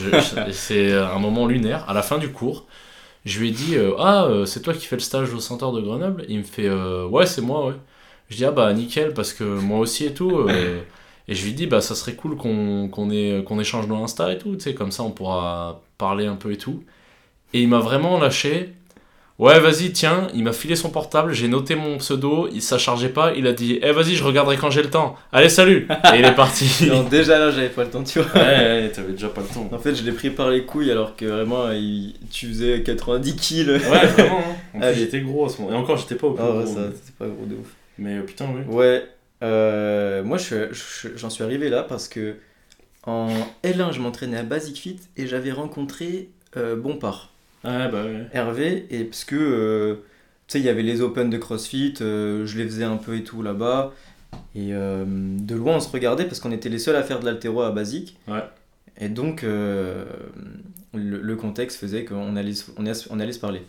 [0.53, 1.85] c'est un moment lunaire.
[1.89, 2.67] À la fin du cours,
[3.25, 5.73] je lui ai dit euh, Ah, euh, c'est toi qui fais le stage au Centre
[5.73, 7.75] de Grenoble Il me fait Ouais, c'est moi, ouais.
[8.29, 10.49] Je dis Ah, bah nickel, parce que moi aussi et tout.
[11.29, 14.57] Et je lui dis, bah, ça serait cool qu'on qu'on échange nos Insta et tout,
[14.57, 16.85] tu sais, comme ça on pourra parler un peu et tout.
[17.55, 18.75] Et il m'a vraiment lâché
[19.41, 23.09] Ouais, vas-y, tiens, il m'a filé son portable, j'ai noté mon pseudo, il, ça chargeait
[23.09, 25.17] pas, il a dit, eh vas-y, je regarderai quand j'ai le temps.
[25.33, 26.67] Allez, salut Et il est parti.
[26.89, 28.33] Non, déjà là, j'avais pas le temps, tu vois.
[28.41, 29.69] ouais, ouais, t'avais déjà pas le temps.
[29.73, 33.35] En fait, je l'ai pris par les couilles alors que vraiment, il- tu faisais 90
[33.35, 33.71] kills.
[33.71, 34.39] Ouais, vraiment.
[34.39, 34.55] hein.
[34.75, 34.99] En plus, Allez.
[35.01, 35.73] j'étais gros à ce moment.
[35.75, 36.75] Et encore, j'étais pas au plus Ah ouais, gros.
[36.75, 37.67] ça, mais- pas gros de ouf.
[37.99, 38.63] Mais euh, putain, oui.
[38.73, 39.05] Ouais,
[39.43, 40.55] euh, moi je suis-
[41.11, 42.37] je- j'en suis arrivé là parce que
[43.05, 43.29] en
[43.65, 47.31] L1 je m'entraînais à Basic Fit et j'avais rencontré euh, Bompard,
[47.65, 48.27] Bah ouais.
[48.33, 49.95] Hervé, et parce que euh,
[50.47, 53.17] tu sais, il y avait les Open de CrossFit, euh, je les faisais un peu
[53.17, 53.93] et tout là-bas,
[54.55, 57.25] et euh, de loin on se regardait parce qu'on était les seuls à faire de
[57.25, 58.43] l'altéro à Basic, Ouais.
[59.01, 60.05] et donc le,
[60.93, 63.63] le contexte faisait qu'on allait, se- on allait, on allait se parler.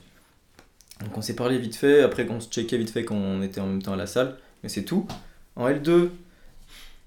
[1.01, 3.61] Donc on s'est parlé vite fait, après qu'on se checkait vite fait quand on était
[3.61, 5.07] en même temps à la salle, mais c'est tout.
[5.55, 6.09] En L2,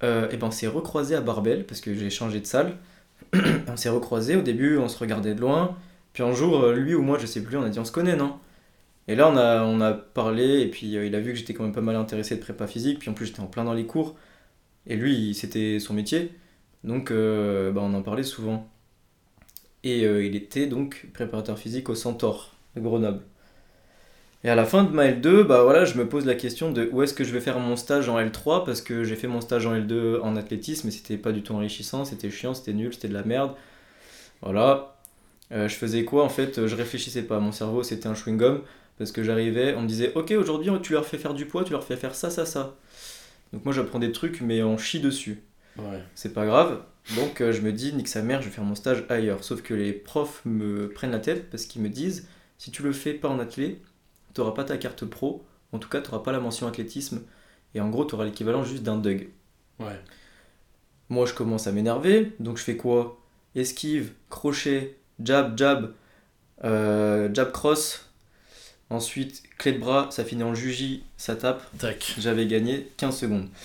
[0.02, 2.74] euh, eh ben on s'est recroisé à Barbel parce que j'ai changé de salle.
[3.68, 5.76] on s'est recroisé au début, on se regardait de loin.
[6.18, 7.92] Puis un jour, euh, lui ou moi, je sais plus, on a dit on se
[7.92, 8.40] connaît, non?
[9.06, 11.72] Et là, on a, parlé, et puis euh, il a vu que j'étais quand même
[11.72, 14.16] pas mal intéressé de prépa physique, puis en plus j'étais en plein dans les cours.
[14.88, 16.32] Et lui, c'était son métier,
[16.82, 18.68] donc euh, bah, on en parlait souvent.
[19.84, 23.22] Et il était donc préparateur physique au Centaure de Grenoble.
[24.42, 27.02] Et à la fin de ma L2, bah je me pose la question de où
[27.02, 29.66] est-ce que je vais faire mon stage en L3 parce que j'ai fait mon stage
[29.66, 33.08] en L2 en athlétisme et c'était pas du tout enrichissant, c'était chiant, c'était nul, c'était
[33.08, 33.54] de la merde.
[34.42, 34.97] Voilà.
[35.52, 38.60] Euh, je faisais quoi en fait Je réfléchissais pas, mon cerveau c'était un chewing-gum
[38.98, 41.72] parce que j'arrivais, on me disait OK, aujourd'hui tu leur fais faire du poids, tu
[41.72, 42.76] leur fais faire ça, ça, ça.
[43.52, 45.42] Donc moi j'apprends des trucs mais on chie dessus
[45.78, 46.02] Ouais.
[46.16, 46.82] c'est pas grave.
[47.14, 49.44] Donc euh, je me dis, nique sa mère, je vais faire mon stage ailleurs.
[49.44, 52.26] Sauf que les profs me prennent la tête parce qu'ils me disent,
[52.58, 53.80] si tu le fais pas en athlé,
[54.34, 57.22] t'auras pas ta carte pro, en tout cas t'auras pas la mention athlétisme,
[57.76, 59.28] et en gros t'auras l'équivalent juste d'un Doug.
[59.78, 60.00] Ouais.
[61.08, 63.18] Moi je commence à m'énerver, donc je fais quoi?
[63.54, 65.92] Esquive, crochet, jab, jab,
[66.64, 68.06] euh, jab cross,
[68.90, 72.14] ensuite clé de bras, ça finit en juji, ça tape, Tac.
[72.18, 73.48] j'avais gagné 15 secondes.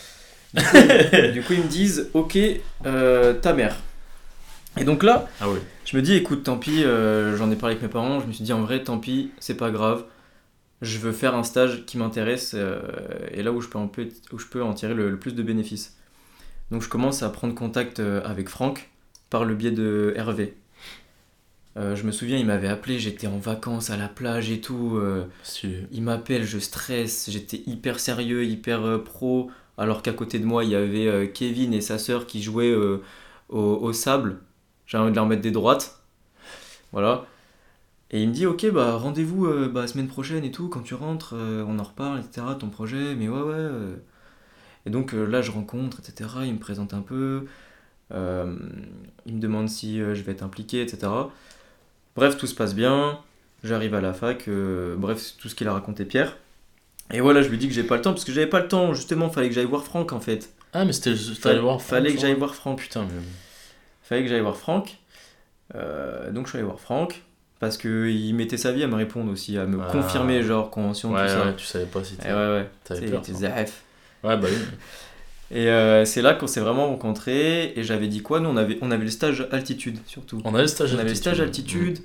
[0.53, 2.37] Du coup, du coup, ils me disent Ok,
[2.85, 3.75] euh, ta mère.
[4.77, 5.57] Et donc là, Ah oui.
[5.85, 8.19] je me dis Écoute, tant pis, euh, j'en ai parlé avec mes parents.
[8.19, 10.03] Je me suis dit En vrai, tant pis, c'est pas grave.
[10.83, 12.81] Je veux faire un stage qui m'intéresse euh,
[13.31, 15.33] et là où je peux, un peu, où je peux en tirer le, le plus
[15.33, 15.95] de bénéfices.
[16.69, 18.89] Donc je commence à prendre contact avec Franck
[19.31, 20.55] par le biais de Hervé.
[21.75, 24.97] Euh, je me souviens, il m'avait appelé, j'étais en vacances à la plage et tout.
[24.97, 25.25] euh,
[25.91, 30.63] il m'appelle, je stresse, j'étais hyper sérieux, hyper euh, pro, alors qu'à côté de moi,
[30.63, 33.01] il y avait Kevin et sa sœur qui jouaient au,
[33.59, 34.39] au sable.
[34.85, 35.99] J'ai envie de leur mettre des droites.
[36.91, 37.25] Voilà.
[38.11, 41.33] Et il me dit, ok, bah rendez-vous bah, semaine prochaine et tout, quand tu rentres,
[41.35, 43.69] on en reparle, etc., ton projet, mais ouais, ouais.
[44.85, 47.45] Et donc là, je rencontre, etc., il me présente un peu,
[48.11, 48.15] il
[49.35, 51.11] me demande si je vais être impliqué, etc.
[52.15, 53.19] Bref, tout se passe bien,
[53.63, 56.37] j'arrive à la fac, euh, bref, c'est tout ce qu'il a raconté Pierre.
[57.11, 58.67] Et voilà, je lui dis que j'ai pas le temps, parce que j'avais pas le
[58.67, 60.49] temps, justement, fallait que j'aille voir Franck en fait.
[60.73, 61.15] Ah, mais c'était.
[61.15, 61.81] Fallait, Fallait voir.
[61.81, 62.79] fallait que Franck, j'aille voir Franck.
[62.79, 63.21] Putain, mais.
[64.03, 64.97] Fallait que j'aille voir Franck.
[65.75, 67.21] Euh, donc je suis allé voir Franck,
[67.59, 69.91] parce qu'il mettait sa vie à me répondre aussi, à me Ah.
[69.91, 71.45] confirmer, genre, convention, Ouais, tout ça.
[71.45, 72.29] ouais, tu savais pas si Et t'étais.
[72.29, 73.21] ouais, ouais, T'avais il peur.
[74.23, 74.57] Ouais, bah oui.
[75.53, 78.39] Et euh, c'est là qu'on s'est vraiment rencontrés, et j'avais dit quoi?
[78.39, 80.41] Nous, on avait, on avait le stage altitude, surtout.
[80.43, 81.99] On avait le stage On avait le stage altitude,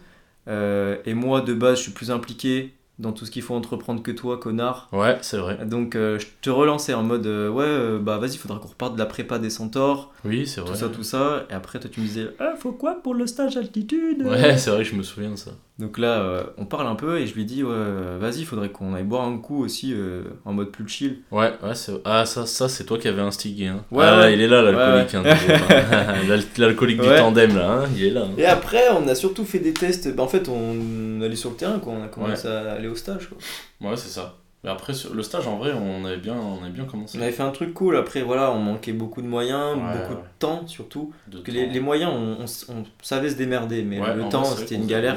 [0.48, 4.02] euh, et moi, de base, je suis plus impliqué dans tout ce qu'il faut entreprendre
[4.02, 4.88] que toi, connard.
[4.92, 5.64] Ouais, c'est vrai.
[5.64, 9.06] Donc euh, je te relançais en mode ouais bah vas-y faudra qu'on reparte de la
[9.06, 10.76] prépa des centaures, Oui, c'est tout vrai.
[10.76, 13.56] ça tout ça et après toi tu me disais ah faut quoi pour le stage
[13.56, 14.22] altitude?
[14.22, 15.52] Ouais, c'est vrai que je me souviens de ça.
[15.78, 17.72] Donc là euh, on parle un peu et je lui dis ouais
[18.18, 21.18] vas-y faudrait qu'on aille boire un coup aussi euh, en mode plus chill.
[21.30, 21.92] Ouais, ouais, c'est...
[22.04, 23.68] Ah, ça, ça c'est toi qui avais instigé.
[23.68, 23.84] Hein.
[23.92, 24.34] Ouais, ah, ouais.
[24.34, 25.14] il est là, l'alcoolique.
[25.14, 26.14] Ouais, hein, hein.
[26.28, 28.22] L'al- l'alcoolique du tandem, là, hein, il est là.
[28.24, 28.30] hein.
[28.36, 31.56] Et après on a surtout fait des tests, bah, en fait on allait sur le
[31.56, 33.90] terrain quoi, on a commencé à aller au stage quoi.
[33.90, 34.34] Ouais, c'est ça.
[34.64, 37.16] Mais après, sur le stage, en vrai, on avait bien, on avait bien commencé.
[37.16, 40.14] On avait fait un truc cool, après voilà on manquait beaucoup de moyens, Ouais, beaucoup
[40.14, 40.20] ouais.
[40.20, 41.12] de temps surtout.
[41.28, 44.74] De les, moyens on, on s- on savait se démerder mais Ouais, le temps c'était
[44.74, 45.16] une galère.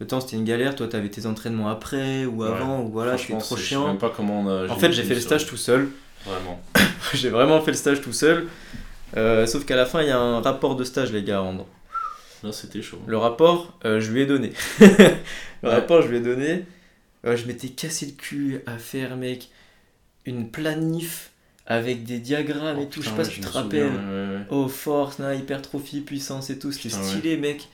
[0.00, 2.48] Le temps c'était une galère, toi t'avais tes entraînements après ou Ouais.
[2.48, 3.86] avant ou voilà c'était trop c'est- Je sais chiant.
[3.88, 4.68] même pas comment on a.
[4.68, 5.88] En fait j'ai fait le stage tout seul,
[6.26, 6.60] Vraiment.
[7.14, 8.46] j'ai vraiment fait le stage tout seul.
[9.16, 11.40] Euh, sauf qu'à la fin il y a un rapport de stage les gars à
[11.40, 11.66] rendre.
[12.42, 12.98] Là, c'était chaud.
[13.06, 14.52] Le rapport euh, je lui ai donné.
[14.80, 14.86] le
[15.62, 15.70] Ouais.
[15.74, 16.64] rapport je lui ai donné.
[17.26, 19.48] Euh, je m'étais cassé le cul à faire mec
[20.26, 21.30] une planif
[21.66, 23.84] avec des diagrammes et Oh, tout, je sais pas si tu te rappelles.
[23.84, 24.42] ouais, ouais, ouais.
[24.50, 27.68] Oh force, hypertrophie, puissance et tout, c'était stylé mec.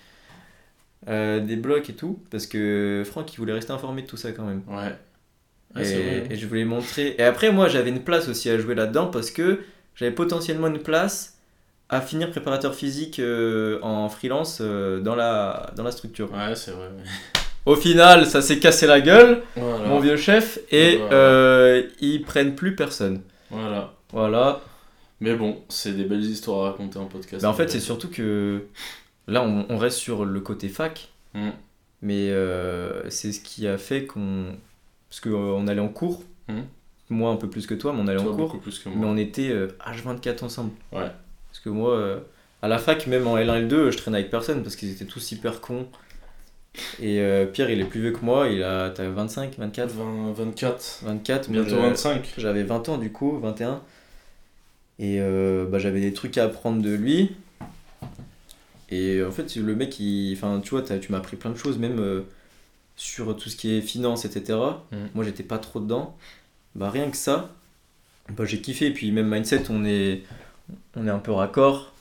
[1.08, 4.32] Euh, des blocs et tout, parce que Franck il voulait rester informé de tout ça
[4.32, 4.62] quand même.
[4.68, 4.94] Ouais.
[5.74, 6.26] Ouais, c'est vrai.
[6.28, 7.14] et, et je voulais montrer.
[7.18, 9.60] Et après, moi, j'avais une place aussi à jouer là-dedans parce que
[9.94, 11.38] j'avais potentiellement une place
[11.88, 16.30] à finir préparateur physique euh, en freelance euh, dans, la, dans la structure.
[16.32, 16.86] Ouais, c'est vrai.
[16.88, 17.02] ouais.
[17.66, 19.86] Au final, ça s'est cassé la gueule, Voilà.
[19.86, 21.80] mon vieux chef, et Voilà.
[22.00, 23.22] ils prennent plus personne.
[23.50, 23.92] Voilà.
[24.12, 24.60] Voilà.
[25.20, 27.42] Mais bon, c'est des belles histoires à raconter en podcast.
[27.42, 28.62] Bah, en fait, c'est surtout que
[29.30, 31.50] là, on, on reste sur le côté fac, Mm.
[32.02, 34.56] mais euh, c'est ce qui a fait qu'on.
[35.08, 36.60] Parce qu'on allait en cours, Mm.
[37.10, 39.06] moi un peu plus que toi, mais on allait Toi, en cours, plus que mais
[39.06, 40.70] on était euh, H24 ensemble.
[40.92, 41.06] Ouais.
[41.48, 42.18] Parce que moi, euh,
[42.62, 45.04] à la fac, même en L1 et L2, je traînais avec personne parce qu'ils étaient
[45.04, 45.86] tous hyper cons.
[47.00, 48.90] Et euh, Pierre, il est plus vieux que moi, il a.
[48.90, 51.00] T'as 25, 24 20, 24.
[51.02, 52.34] 24, moi, Bientôt j'avais- 25.
[52.38, 53.80] J'avais 20 ans du coup, 21.
[55.00, 57.32] Et euh, bah, j'avais des trucs à apprendre de lui.
[58.90, 60.34] Et en fait, le mec, il...
[60.34, 62.22] enfin, tu vois, tu m'as appris plein de choses, même euh,
[62.96, 64.84] sur tout ce qui est finance, etc.
[64.92, 64.96] Mm.
[65.14, 66.16] Moi, j'étais pas trop dedans.
[66.76, 67.54] Bah, rien que ça,
[68.30, 68.86] bah, j'ai kiffé.
[68.88, 70.22] Et puis, même mindset, on est,
[70.96, 71.92] on est un peu raccord.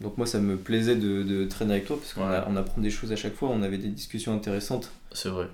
[0.00, 2.36] Donc, moi, ça me plaisait de, de traîner avec toi parce qu'on Ouais.
[2.36, 3.50] a- on apprend des choses à chaque fois.
[3.50, 4.92] On avait des discussions intéressantes.
[5.12, 5.48] C'est vrai.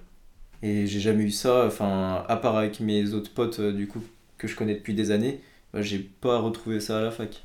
[0.63, 4.03] Et j'ai jamais eu ça, enfin, à part avec mes autres potes, euh, du coup,
[4.39, 5.41] que je connais depuis des années,
[5.73, 7.43] bah, j'ai pas retrouvé ça à la fac.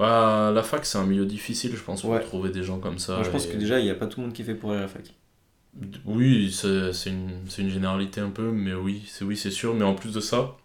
[0.00, 2.20] Bah, la fac, c'est un milieu difficile, je pense, pour Ouais.
[2.20, 3.16] trouver des gens comme ça.
[3.16, 4.54] Moi, je pense et- que déjà, il n'y a pas tout le monde qui fait
[4.54, 5.12] pour aller à la fac.
[6.06, 9.74] Oui, c'est une, généralité un peu, mais oui, c'est oui, c'est sûr.
[9.74, 10.56] Mais en plus de ça,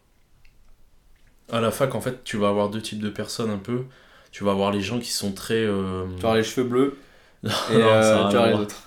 [1.51, 3.83] à la fac, en fait, tu vas avoir deux types de personnes un peu.
[4.31, 5.55] Tu vas avoir les gens qui sont très.
[5.55, 6.97] euh, Tu vas avoir les cheveux bleus
[7.43, 8.83] et non, euh, tu vas avoir les autres.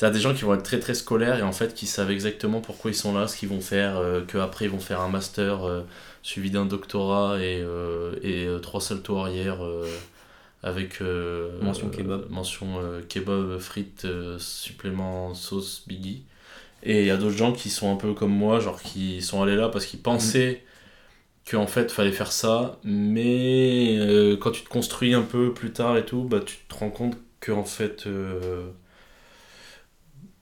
[0.00, 2.62] T'as des gens qui vont être très très scolaires et en fait qui savent exactement
[2.62, 5.62] pourquoi ils sont là, ce qu'ils vont faire, euh, qu'après ils vont faire un master
[5.62, 5.82] euh,
[6.22, 9.58] suivi d'un doctorat et, euh, et trois saltos arrière
[10.62, 11.02] avec
[11.60, 12.30] Mention kebab.
[12.30, 12.80] mention
[13.10, 14.06] kebab, frites,
[14.38, 16.24] supplément sauce biggie.
[16.82, 19.42] Et il y a d'autres gens qui sont un peu comme moi, genre qui sont
[19.42, 20.64] allés là parce qu'ils pensaient
[21.50, 25.96] qu'en fait fallait faire ça, mais euh, quand tu te construis un peu plus tard
[25.96, 28.70] et tout, bah tu te rends compte que en fait euh,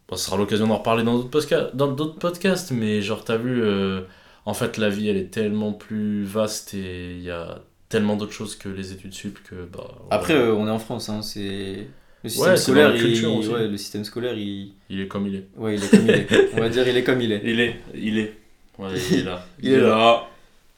[0.09, 3.37] Bon, ce sera l'occasion d'en reparler dans d'autres podca- dans d'autres podcasts, mais genre, t'as
[3.37, 4.01] vu, euh,
[4.47, 8.33] en fait, la vie, elle est tellement plus vaste et il y a tellement d'autres
[8.33, 9.87] choses que les études sup que, bah...
[10.11, 11.87] Après, euh, on est en France, hein, c'est.
[12.25, 13.27] Le système Ouais, scolaire, il...
[13.49, 14.73] ouais, le système scolaire, il...
[14.91, 15.45] Il est comme il est.
[15.57, 16.29] Ouais, il est comme il est.
[16.55, 17.43] On va dire, il est comme il est.
[17.45, 18.35] Il est, il est.
[18.79, 19.47] Ouais, il est là.
[19.63, 20.27] Il est là.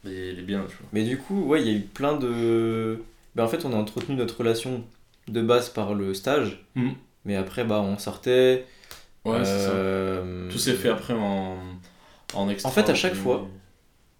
[0.05, 0.87] Et il est bien, tu vois.
[0.93, 2.99] Mais du coup, ouais, il y a eu plein de.
[3.37, 4.83] Ben, en fait, on a entretenu notre relation
[5.28, 6.62] de base par le stage.
[6.74, 6.95] Mhm.
[7.24, 8.64] Mais après, bah, on sortait.
[9.24, 9.70] Ouais, c'est ça.
[9.70, 11.56] euh, Tout s'est fait après en,
[12.34, 12.68] en extra.
[12.68, 13.46] En fait, à chaque fois.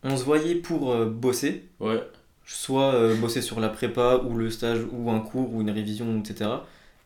[0.03, 1.69] On se voyait pour euh, bosser.
[1.79, 2.03] Ouais,
[2.47, 6.19] soit euh, bosser sur la prépa ou le stage ou un cours ou une révision,
[6.21, 6.51] etc.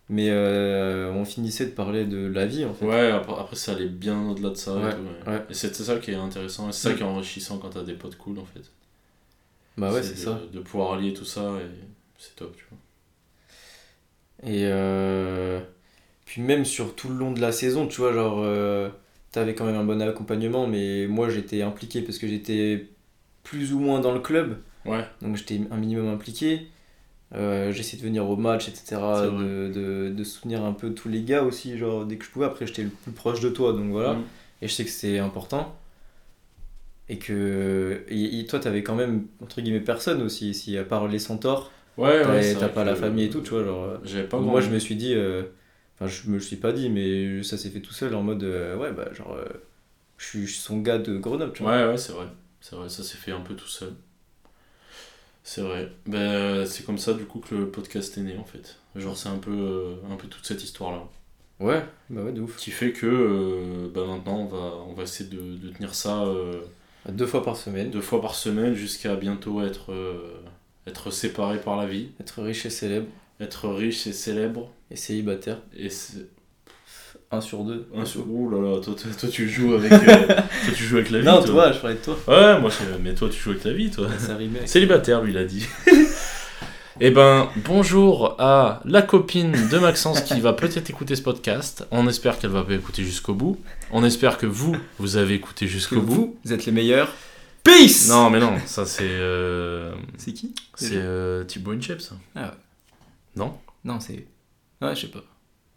[0.09, 2.85] Mais euh, on finissait de parler de la vie en fait.
[2.87, 4.73] ouais après, après, ça allait bien au-delà de ça.
[4.73, 5.43] et Ouais, tout, ouais.
[5.51, 6.97] Et c'est ça qui est intéressant, et c'est ça Mm.
[6.97, 8.63] qui est enrichissant quand t'as des potes cool, en fait.
[9.77, 10.41] Bah ouais, c'est ça.
[10.53, 11.85] De pouvoir allier tout ça, et
[12.19, 12.79] c'est top, tu vois.
[14.51, 15.61] Et euh,
[16.25, 18.89] puis même sur tout le long de la saison, tu vois, genre, euh,
[19.33, 22.89] t'avais quand même un bon accompagnement, mais moi j'étais impliqué parce que j'étais
[23.43, 26.69] plus ou moins dans le club, Ouais, donc j'étais un minimum impliqué.
[27.35, 28.97] Euh, J'essayais de venir au match, etc.
[29.25, 32.47] De, de, de soutenir un peu tous les gars aussi, genre dès que je pouvais.
[32.47, 34.15] Après, j'étais le plus proche de toi, donc voilà.
[34.15, 34.25] Mm.
[34.63, 35.75] Et je sais que c'est important.
[37.09, 41.09] Et que et, et toi, t'avais quand même, entre guillemets, personne aussi, ici, à part
[41.09, 41.71] les centaures.
[41.97, 42.55] Ouais, ouais.
[42.55, 43.65] t'as pas la famille et tout, tu vois.
[43.65, 45.43] Genre, euh, pas donc grand moi, je me suis dit, euh,
[45.95, 48.43] enfin, je me le suis pas dit, mais ça s'est fait tout seul en mode,
[48.45, 49.45] euh, ouais, bah, genre, euh,
[50.19, 51.73] je suis je suis son gars de Grenoble, tu vois.
[51.73, 52.27] Ouais, ouais, c'est vrai.
[52.61, 53.95] C'est vrai, ça s'est fait un peu tout seul.
[55.43, 55.91] C'est vrai.
[56.07, 58.77] Ben, c'est comme ça, du coup, que le podcast est né, en fait.
[58.97, 61.05] Genre, c'est un peu, euh, un peu toute cette histoire-là.
[61.61, 62.57] Ouais, bah ouais, de ouf.
[62.57, 66.25] Qui fait que, bah, maintenant, on va, on va essayer de, de tenir ça
[67.09, 69.93] Deux fois par semaine, deux fois par semaine jusqu'à bientôt être,
[70.87, 73.07] être séparés par la vie, être riche et célèbre
[73.41, 74.71] être riche et célèbre.
[74.91, 75.59] et célibataire.
[75.77, 76.27] Et c'est.
[77.31, 77.89] Un sur deux.
[77.97, 80.97] Un sur- Ouh là là, toi, toi, toi, tu joues avec, euh, toi, tu joues
[80.99, 81.25] avec la vie.
[81.27, 81.47] Non, toi.
[81.47, 82.17] toi, je parlais de toi.
[82.29, 84.07] Ouais, moi, je- mais toi, tu joues avec la vie, toi.
[84.19, 84.59] Ça rimait.
[84.59, 85.67] avec- Célibataire, lui, il a dit.
[87.01, 91.85] Eh ben, bonjour à la copine de Maxence qui va peut-être écouter ce podcast.
[91.91, 93.59] On espère qu'elle va pas écouter jusqu'au bout.
[93.91, 96.15] On espère que vous, vous avez écouté jusqu'au bout.
[96.15, 97.11] vous, vous êtes les meilleurs.
[97.65, 99.03] Peace Non, mais non, ça c'est.
[99.03, 100.55] euh, C'est qui?
[100.77, 102.15] c'est euh, Thibaut Inchep, ça.
[102.37, 102.49] Ah ouais.
[103.37, 104.27] Non Non, c'est.
[104.81, 105.23] Ouais, je sais pas.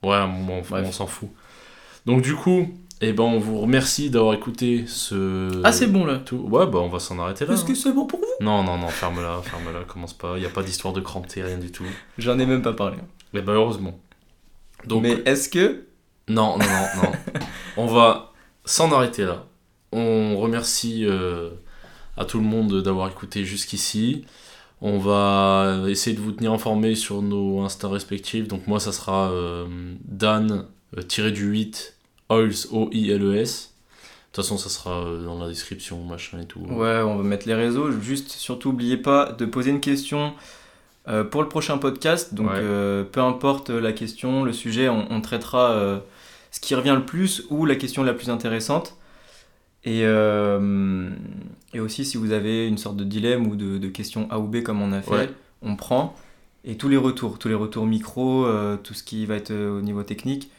[0.03, 1.29] Ouais, on, on- s'en fout.
[2.05, 2.67] Donc, du coup,
[3.01, 5.61] eh ben, on vous remercie d'avoir écouté ce.
[5.63, 6.17] Ah, c'est bon là.
[6.17, 6.37] tout.
[6.37, 7.53] Ouais, bah, on va s'en arrêter là.
[7.53, 7.67] Est-ce hein.
[7.67, 8.25] que c'est bon pour vous?
[8.45, 10.37] Non, non, non, ferme-la, ferme-la, commence pas.
[10.37, 11.85] Il n'y a pas d'histoire de cranté, rien du tout.
[12.17, 12.97] J'en ai même pas parlé.
[13.33, 13.99] Eh ben, heureusement.
[14.85, 15.85] Donc, Mais est-ce que.
[16.27, 17.11] Non, non, non, non.
[17.77, 18.33] On va
[18.65, 19.45] s'en arrêter là.
[19.91, 21.51] On remercie euh,
[22.17, 24.25] à tout le monde d'avoir écouté jusqu'ici.
[24.81, 28.47] On va essayer de vous tenir informés sur nos Insta respectifs.
[28.47, 29.65] Donc moi, ça sera euh,
[30.05, 30.65] Dan,
[30.97, 31.95] euh, tiré du 8,
[32.29, 33.73] Oils, O-I-L-E-S.
[33.73, 36.59] De toute façon, ça sera euh, dans la description, machin et tout.
[36.59, 37.91] Ouais, on va mettre les réseaux.
[38.01, 40.33] Juste, surtout, n'oubliez pas de poser une question
[41.07, 42.35] euh, pour le prochain podcast.
[42.35, 42.57] Donc, Ouais.
[42.57, 46.01] euh, peu importe la question, le sujet, on, on traitera
[46.51, 48.95] ce qui revient le plus ou la question la plus intéressante.
[49.87, 51.09] Et, euh,
[51.73, 54.43] et aussi, si vous avez une sorte de dilemme ou de, de question A ou
[54.47, 55.29] B comme on a fait, Ouais.
[55.61, 56.13] on prend.
[56.65, 59.79] Et tous les retours, tous les retours micro, euh, tout ce qui va être euh,
[59.79, 60.51] au niveau technique.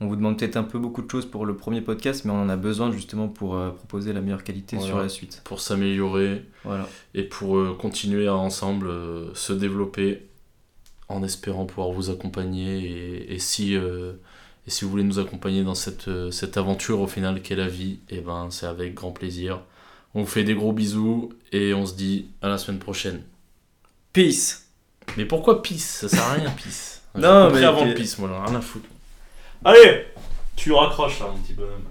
[0.00, 2.42] On vous demande peut-être un peu beaucoup de choses pour le premier podcast, mais on
[2.42, 4.90] en a besoin justement pour euh, proposer la meilleure qualité Voilà.
[4.90, 5.40] sur la suite.
[5.44, 6.86] Pour s'améliorer Voilà.
[7.14, 10.26] et pour euh, continuer à ensemble euh, se développer
[11.08, 12.84] en espérant pouvoir vous accompagner.
[12.84, 13.78] Et, et si,
[14.66, 17.68] et si vous voulez nous accompagner dans cette, euh, cette aventure au final qu'est la
[17.68, 19.60] vie, et ben c'est avec grand plaisir.
[20.14, 23.22] On vous fait des gros bisous et on se dit à la semaine prochaine.
[24.12, 24.68] Peace
[25.16, 25.98] Mais pourquoi peace?
[26.00, 27.02] Ça sert à rien, peace.
[27.16, 28.88] Non, mais avant le peace, moi, rien à foutre.
[29.64, 30.06] Allez
[30.56, 31.84] Tu raccroches là, mon petit bonhomme.